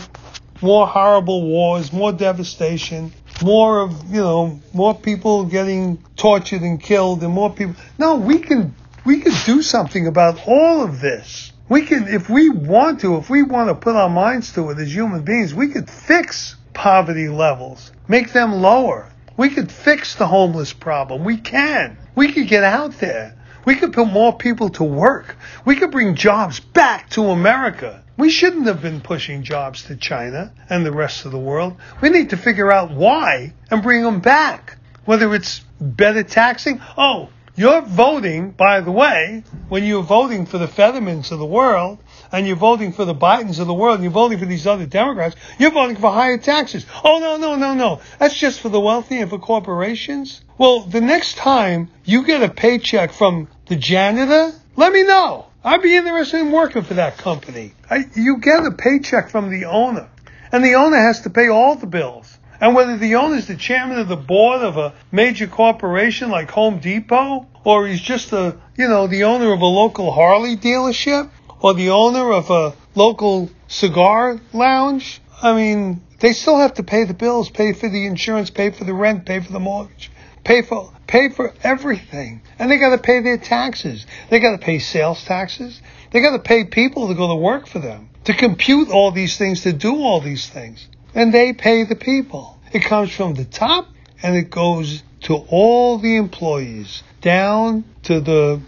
[0.66, 3.14] more horrible wars, more devastation,
[3.44, 7.76] more of, you know, more people getting tortured and killed and more people.
[8.00, 11.52] No, we can, we can do something about all of this.
[11.70, 14.80] We can, if we want to, if we want to put our minds to it
[14.80, 19.08] as human beings, we could fix poverty levels, make them lower.
[19.38, 21.24] We could fix the homeless problem.
[21.24, 21.98] We can.
[22.16, 23.36] We could get out there.
[23.66, 25.38] We could put more people to work.
[25.66, 28.04] We could bring jobs back to America.
[28.18, 31.76] We shouldn't have been pushing jobs to China and the rest of the world.
[32.02, 34.78] We need to figure out why and bring them back.
[35.04, 36.82] Whether it's better taxing.
[36.98, 42.00] Oh, you're voting, by the way, when you're voting for the Fettermans of the world,
[42.32, 44.86] and you're voting for the Bidens of the world, and you're voting for these other
[44.86, 46.86] Democrats, you're voting for higher taxes.
[47.04, 48.02] Oh, no, no, no, no.
[48.20, 50.42] That's just for the wealthy and for corporations.
[50.58, 55.48] Well, the next time you get a paycheck from the janitor, let me know.
[55.66, 57.74] I'd be interested in working for that company.
[57.90, 60.08] I, you get a paycheck from the owner,
[60.52, 62.38] and the owner has to pay all the bills.
[62.62, 66.52] And whether the owner is the chairman of the board of a major corporation like
[66.52, 71.32] Home Depot, or he's just a, you know, the owner of a local Harley dealership,
[71.60, 77.06] or the owner of a local cigar lounge, I mean, they still have to pay
[77.06, 80.12] the bills, pay for the insurance, pay for the rent, pay for the mortgage,
[80.46, 82.42] pay for pay for everything.
[82.58, 84.06] And they got to pay their taxes.
[84.30, 85.82] They got to pay sales taxes.
[86.12, 89.38] They got to pay people to go to work for them, to compute all these
[89.38, 92.60] things, to do all these things and they pay the people.
[92.74, 93.88] It comes from the top
[94.22, 98.62] and it goes to all the employees, down to the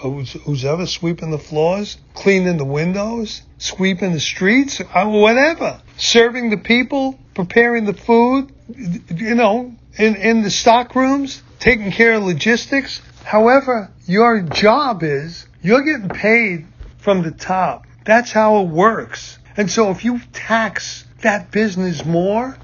[0.00, 6.50] who's, who's ever sweeping the floors, cleaning the windows, sweeping the streets, uh, whatever, serving
[6.50, 12.22] the people, preparing the food, you know, in, in the stock rooms, taking care of
[12.22, 13.00] logistics.
[13.24, 16.66] However, your job is you're getting paid
[16.98, 17.86] from the top.
[18.04, 19.38] That's how it works.
[19.56, 22.56] And so if you tax that business more,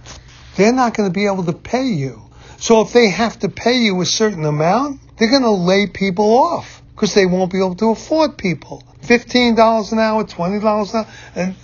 [0.57, 2.23] they're not going to be able to pay you.
[2.59, 6.37] So if they have to pay you a certain amount, they're going to lay people
[6.37, 8.83] off because they won't be able to afford people.
[9.03, 11.07] $15 an hour, $20 an hour,
[11.37, 11.55] and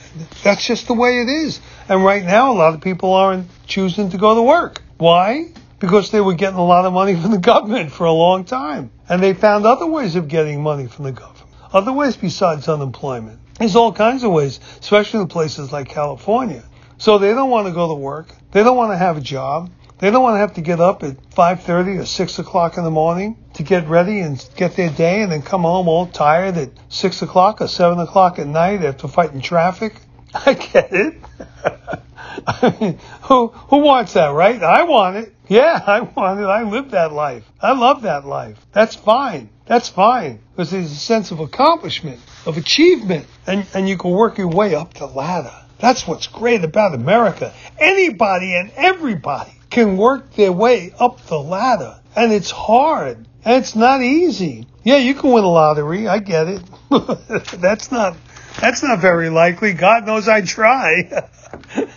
[0.44, 1.60] that's just the way it is.
[1.88, 4.84] And right now, a lot of people aren't choosing to go to work.
[4.99, 5.53] Why?
[5.78, 8.90] Because they were getting a lot of money from the government for a long time.
[9.09, 11.49] And they found other ways of getting money from the government.
[11.72, 13.40] Other ways besides unemployment.
[13.59, 16.64] There's all kinds of ways, especially in places like California.
[16.99, 18.28] So they don't want to go to work.
[18.53, 19.70] They don't want to have a job.
[19.99, 22.90] They don't want to have to get up at 5:30 or 6 o'clock in the
[22.90, 26.70] morning to get ready and get their day, and then come home all tired at
[26.88, 29.97] 6 o'clock or 7 o'clock at night after fighting traffic.
[30.34, 31.14] I get it.
[32.47, 34.62] I mean, who who wants that, right?
[34.62, 35.35] I want it.
[35.49, 36.45] Yeah, I want it.
[36.45, 37.45] I live that life.
[37.61, 38.59] I love that life.
[38.72, 39.51] That's fine.
[39.66, 44.39] That's fine because there's a sense of accomplishment, of achievement, and and you can work
[44.39, 45.55] your way up the ladder.
[45.78, 47.53] That's what's great about America.
[47.78, 51.99] Anybody and everybody can work their way up the ladder.
[52.14, 53.26] And it's hard.
[53.45, 54.66] And it's not easy.
[54.85, 56.07] Yeah, you can win a lottery.
[56.07, 56.62] I get it.
[57.61, 58.16] that's not
[58.61, 59.72] that's not very likely.
[59.72, 61.28] God knows I try.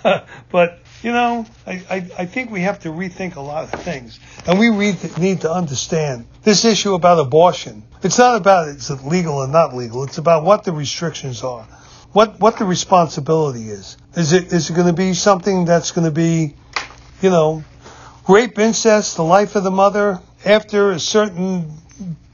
[0.52, 4.20] but you know, I, I, I, think we have to rethink a lot of things.
[4.48, 7.84] And we need to understand this issue about abortion.
[8.04, 10.04] It's not about is it legal or not legal.
[10.04, 11.68] It's about what the restrictions are
[12.18, 13.98] what what the responsibility is.
[14.16, 16.56] Is it is it going to be something that's going to be,
[17.22, 17.64] you know,
[18.28, 21.72] rape, incest, the life of the mother after a certain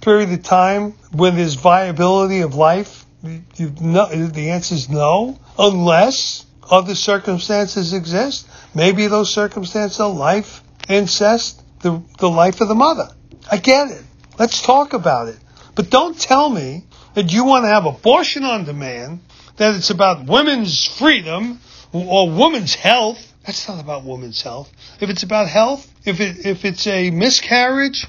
[0.02, 3.03] period of time when there's viability of life?
[3.24, 8.48] You, no, the answer is no, unless other circumstances exist.
[8.76, 13.10] Maybe those circumstances are life, incest, the, the life of the mother.
[13.50, 14.04] I get it.
[14.38, 15.38] Let's talk about it.
[15.76, 19.22] But don't tell me that you want to have abortion on demand
[19.58, 21.60] that it's about women's freedom
[21.92, 23.34] or women's health.
[23.46, 24.72] That's not about women's health.
[25.00, 28.08] If it's about health, if it if it's a miscarriage,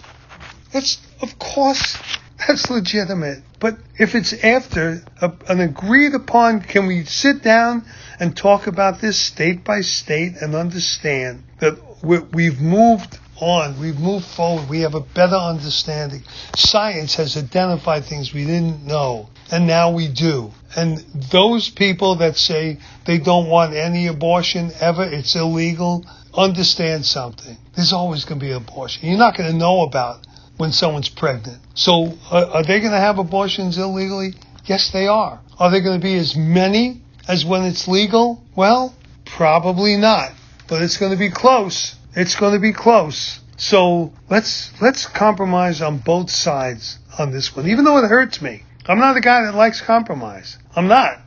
[0.72, 1.98] that's of course
[2.38, 3.42] that's legitimate.
[3.64, 7.86] But if it's after a, an agreed upon, can we sit down
[8.20, 13.80] and talk about this state by state and understand that we've moved on.
[13.80, 14.68] We've moved forward.
[14.68, 16.24] We have a better understanding.
[16.54, 20.52] Science has identified things we didn't know, and now we do.
[20.76, 20.98] And
[21.30, 26.04] those people that say they don't want any abortion ever, it's illegal,
[26.34, 27.56] understand something.
[27.74, 29.08] There's always going to be abortion.
[29.08, 30.26] You're not going to know about
[30.56, 31.58] when someone's pregnant.
[31.74, 34.34] So uh, are they going to have abortions illegally?
[34.64, 35.40] Yes, they are.
[35.58, 38.42] Are there going to be as many as when it's legal?
[38.56, 38.94] Well,
[39.24, 40.32] probably not.
[40.68, 41.96] But it's going to be close.
[42.14, 43.40] It's going to be close.
[43.56, 48.64] So let's let's compromise on both sides on this one, even though it hurts me.
[48.86, 50.58] I'm not a guy that likes compromise.
[50.74, 51.20] I'm not.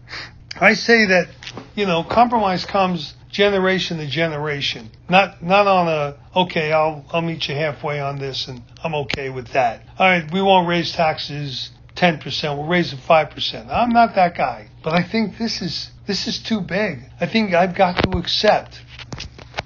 [0.59, 1.29] I say that,
[1.75, 4.89] you know, compromise comes generation to generation.
[5.07, 9.29] Not not on a okay, I'll I'll meet you halfway on this and I'm okay
[9.29, 9.83] with that.
[9.99, 13.69] All right, we won't raise taxes 10%, we'll raise it 5%.
[13.71, 14.69] I'm not that guy.
[14.83, 17.03] But I think this is this is too big.
[17.21, 18.81] I think I've got to accept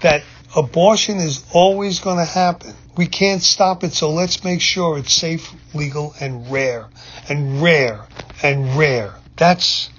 [0.01, 0.21] that
[0.53, 2.73] abortion is always going to happen.
[2.97, 6.89] We can't stop it, so let's make sure it's safe, legal, and rare,
[7.29, 8.05] and rare,
[8.43, 9.13] and rare.
[9.37, 9.89] That's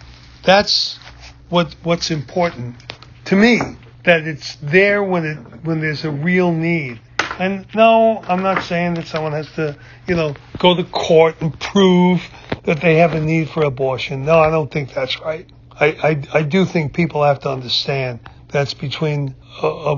[0.45, 0.99] that's
[1.49, 2.92] what what's important
[3.33, 3.61] to me.
[4.05, 7.01] That it's there when it when there's a real need.
[7.39, 9.77] And no, I'm not saying that someone has to,
[10.07, 12.21] you know, go to court and prove
[12.65, 14.27] that they have a need for abortion.
[14.27, 15.49] No, I don't think that's right.
[15.71, 19.97] I, I, I do think people have to understand that's between a, a,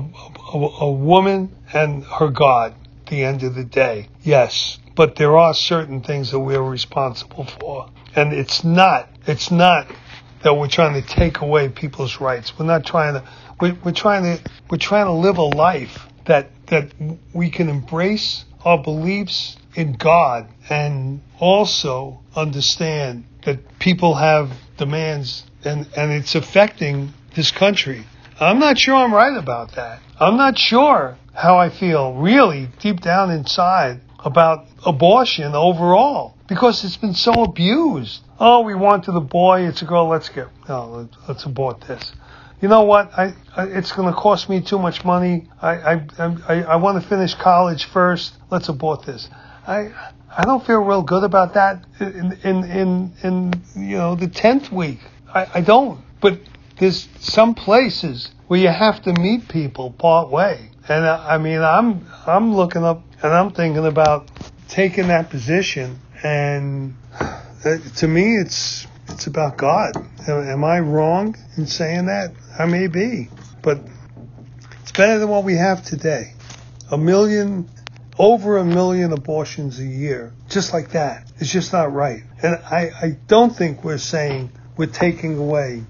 [0.53, 4.07] a, a woman and her God at the end of the day.
[4.23, 4.79] Yes.
[4.95, 7.89] But there are certain things that we're responsible for.
[8.15, 9.87] And it's not, it's not
[10.45, 12.53] that we're trying to take away people's rights.
[12.59, 13.27] We're not trying to,
[13.59, 16.93] we're, we're trying to, we're trying to live a life that, that
[17.33, 25.89] we can embrace our beliefs in God and also understand that people have demands and,
[25.97, 28.05] and it's affecting this country.
[28.39, 29.99] I'm not sure I'm right about that.
[30.19, 36.97] I'm not sure how I feel really deep down inside about abortion overall because it's
[36.97, 38.21] been so abused.
[38.39, 42.11] Oh, we wanted the boy, it's a girl, let's get, no, let's abort this.
[42.61, 43.11] You know what?
[43.17, 45.49] I, I it's going to cost me too much money.
[45.61, 48.33] I, I, I, I want to finish college first.
[48.49, 49.29] Let's abort this.
[49.67, 49.91] I
[50.37, 54.71] I don't feel real good about that in in in, in you know the tenth
[54.71, 54.99] week.
[55.33, 55.99] I, I don't.
[56.21, 56.39] But
[56.79, 60.71] there's some places where you have to meet people part way.
[60.87, 64.31] And I, I mean I'm I'm looking up and I'm thinking about
[64.69, 66.95] taking that position and
[67.65, 69.93] to me it's it's about God.
[70.27, 72.31] Am I wrong in saying that?
[72.57, 73.29] I may be,
[73.61, 73.79] but
[74.81, 76.33] it's better than what we have today.
[76.91, 77.69] A million,
[78.17, 81.31] over a million abortions a year, just like that.
[81.39, 82.23] It's just not right.
[82.41, 85.83] And I, I don't think we're saying we're taking away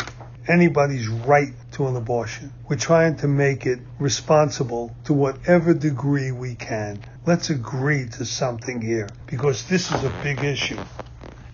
[0.48, 2.54] anybody's right to an abortion.
[2.70, 7.04] We're trying to make it responsible to whatever degree we can.
[7.26, 10.80] Let's agree to something here because this is a big issue.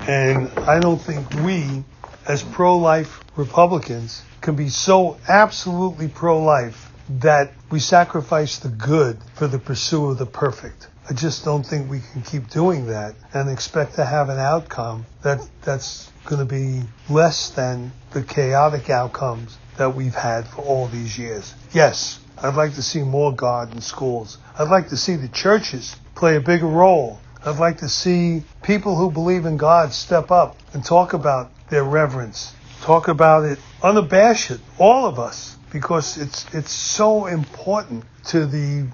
[0.08, 1.84] And I don't think we,
[2.28, 9.20] as pro life Republicans, can be so absolutely pro life that we sacrifice the good
[9.36, 10.88] for the pursuit of the perfect.
[11.10, 15.06] I just don't think we can keep doing that and expect to have an outcome
[15.24, 20.88] that that's going to be less than the chaotic outcomes that we've had for all
[20.88, 21.54] these years.
[21.74, 24.38] Yes, I'd like to see more God in schools.
[24.58, 27.20] I'd like to see the churches play a bigger role.
[27.44, 31.84] I'd like to see people who believe in God step up and talk about their
[31.84, 38.88] reverence, talk about it unabashed, all of us, because it's it's so important to the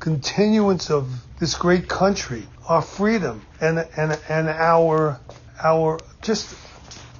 [0.00, 1.08] continuance of
[1.40, 5.18] this great country, our freedom, and and and our
[5.62, 6.54] our just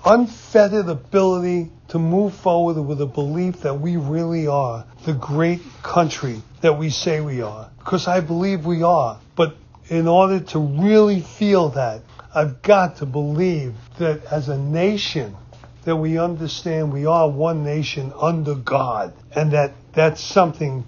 [0.05, 6.43] unfettered ability to move forward with a belief that we really are the great country
[6.61, 7.70] that we say we are.
[7.78, 9.18] Because I believe we are.
[9.35, 9.57] But
[9.89, 12.03] in order to really feel that,
[12.35, 15.37] I've got to believe that as a nation,
[15.85, 20.87] that we understand we are one nation under God, and that that's something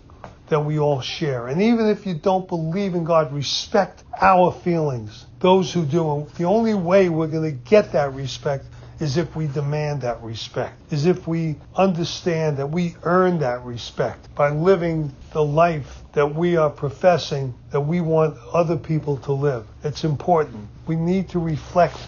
[0.48, 1.48] that we all share.
[1.48, 5.26] And even if you don't believe in God, respect our feelings.
[5.40, 6.18] Those who do.
[6.18, 8.64] And the only way we're going to get that respect
[8.98, 14.34] is if we demand that respect, is if we understand that we earn that respect
[14.34, 19.66] by living the life that we are professing that we want other people to live.
[19.84, 20.68] It's important.
[20.86, 21.98] We need to reflect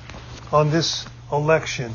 [0.50, 1.92] on this election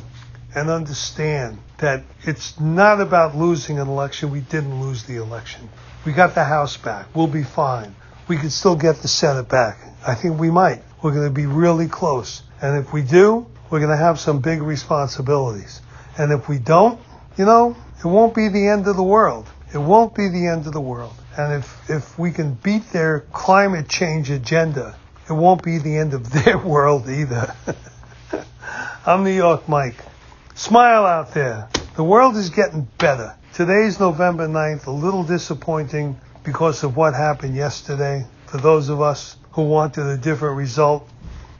[0.55, 4.29] and understand that it's not about losing an election.
[4.29, 5.69] We didn't lose the election.
[6.05, 7.07] We got the House back.
[7.15, 7.95] We'll be fine.
[8.27, 9.79] We can still get the Senate back.
[10.05, 10.83] I think we might.
[11.01, 12.43] We're going to be really close.
[12.61, 15.81] And if we do, we're going to have some big responsibilities.
[16.15, 16.99] And if we don't,
[17.39, 19.47] you know, it won't be the end of the world.
[19.73, 21.15] It won't be the end of the world.
[21.35, 24.95] And if, if we can beat their climate change agenda,
[25.27, 27.55] it won't be the end of their world either.
[29.07, 29.95] I'm New York Mike.
[30.53, 31.67] Smile out there.
[31.95, 33.35] The world is getting better.
[33.55, 39.35] Today's November 9th, a little disappointing because of what happened yesterday for those of us
[39.53, 41.09] who wanted a different result.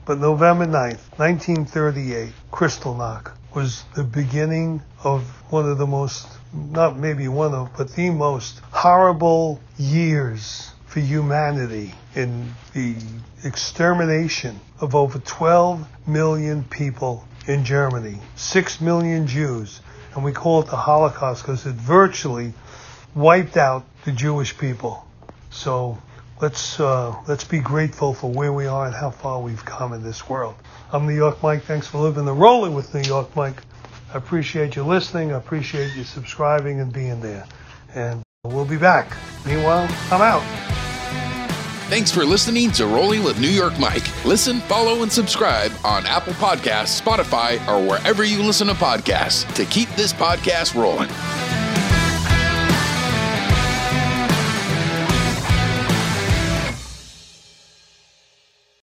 [0.06, 7.30] But November 9th, 1938, Kristallnacht was the beginning of one of the most, not maybe
[7.30, 12.98] one of, but the most horrible years for humanity in the
[13.46, 19.80] extermination of over 12 million people in Germany, 6 million Jews,
[20.16, 22.54] and we call it the Holocaust because it virtually
[23.16, 25.08] wiped out the Jewish people.
[25.50, 25.98] So
[26.44, 30.04] let's uh, let's be grateful for where we are and how far we've come in
[30.04, 30.56] this world.
[30.92, 31.64] I'm New York Mike.
[31.64, 33.64] Thanks for living the rolling with New York Mike.
[34.14, 35.32] I appreciate you listening.
[35.32, 37.46] I appreciate you subscribing and being there.
[37.96, 39.16] And we'll be back.
[39.46, 40.44] Meanwhile, I'm out.
[41.90, 44.26] Thanks for listening to Rolling with New York Mike.
[44.26, 49.64] Listen, follow, and subscribe on Apple Podcasts, Spotify, or wherever you listen to podcasts to
[49.66, 51.63] keep this podcast rolling.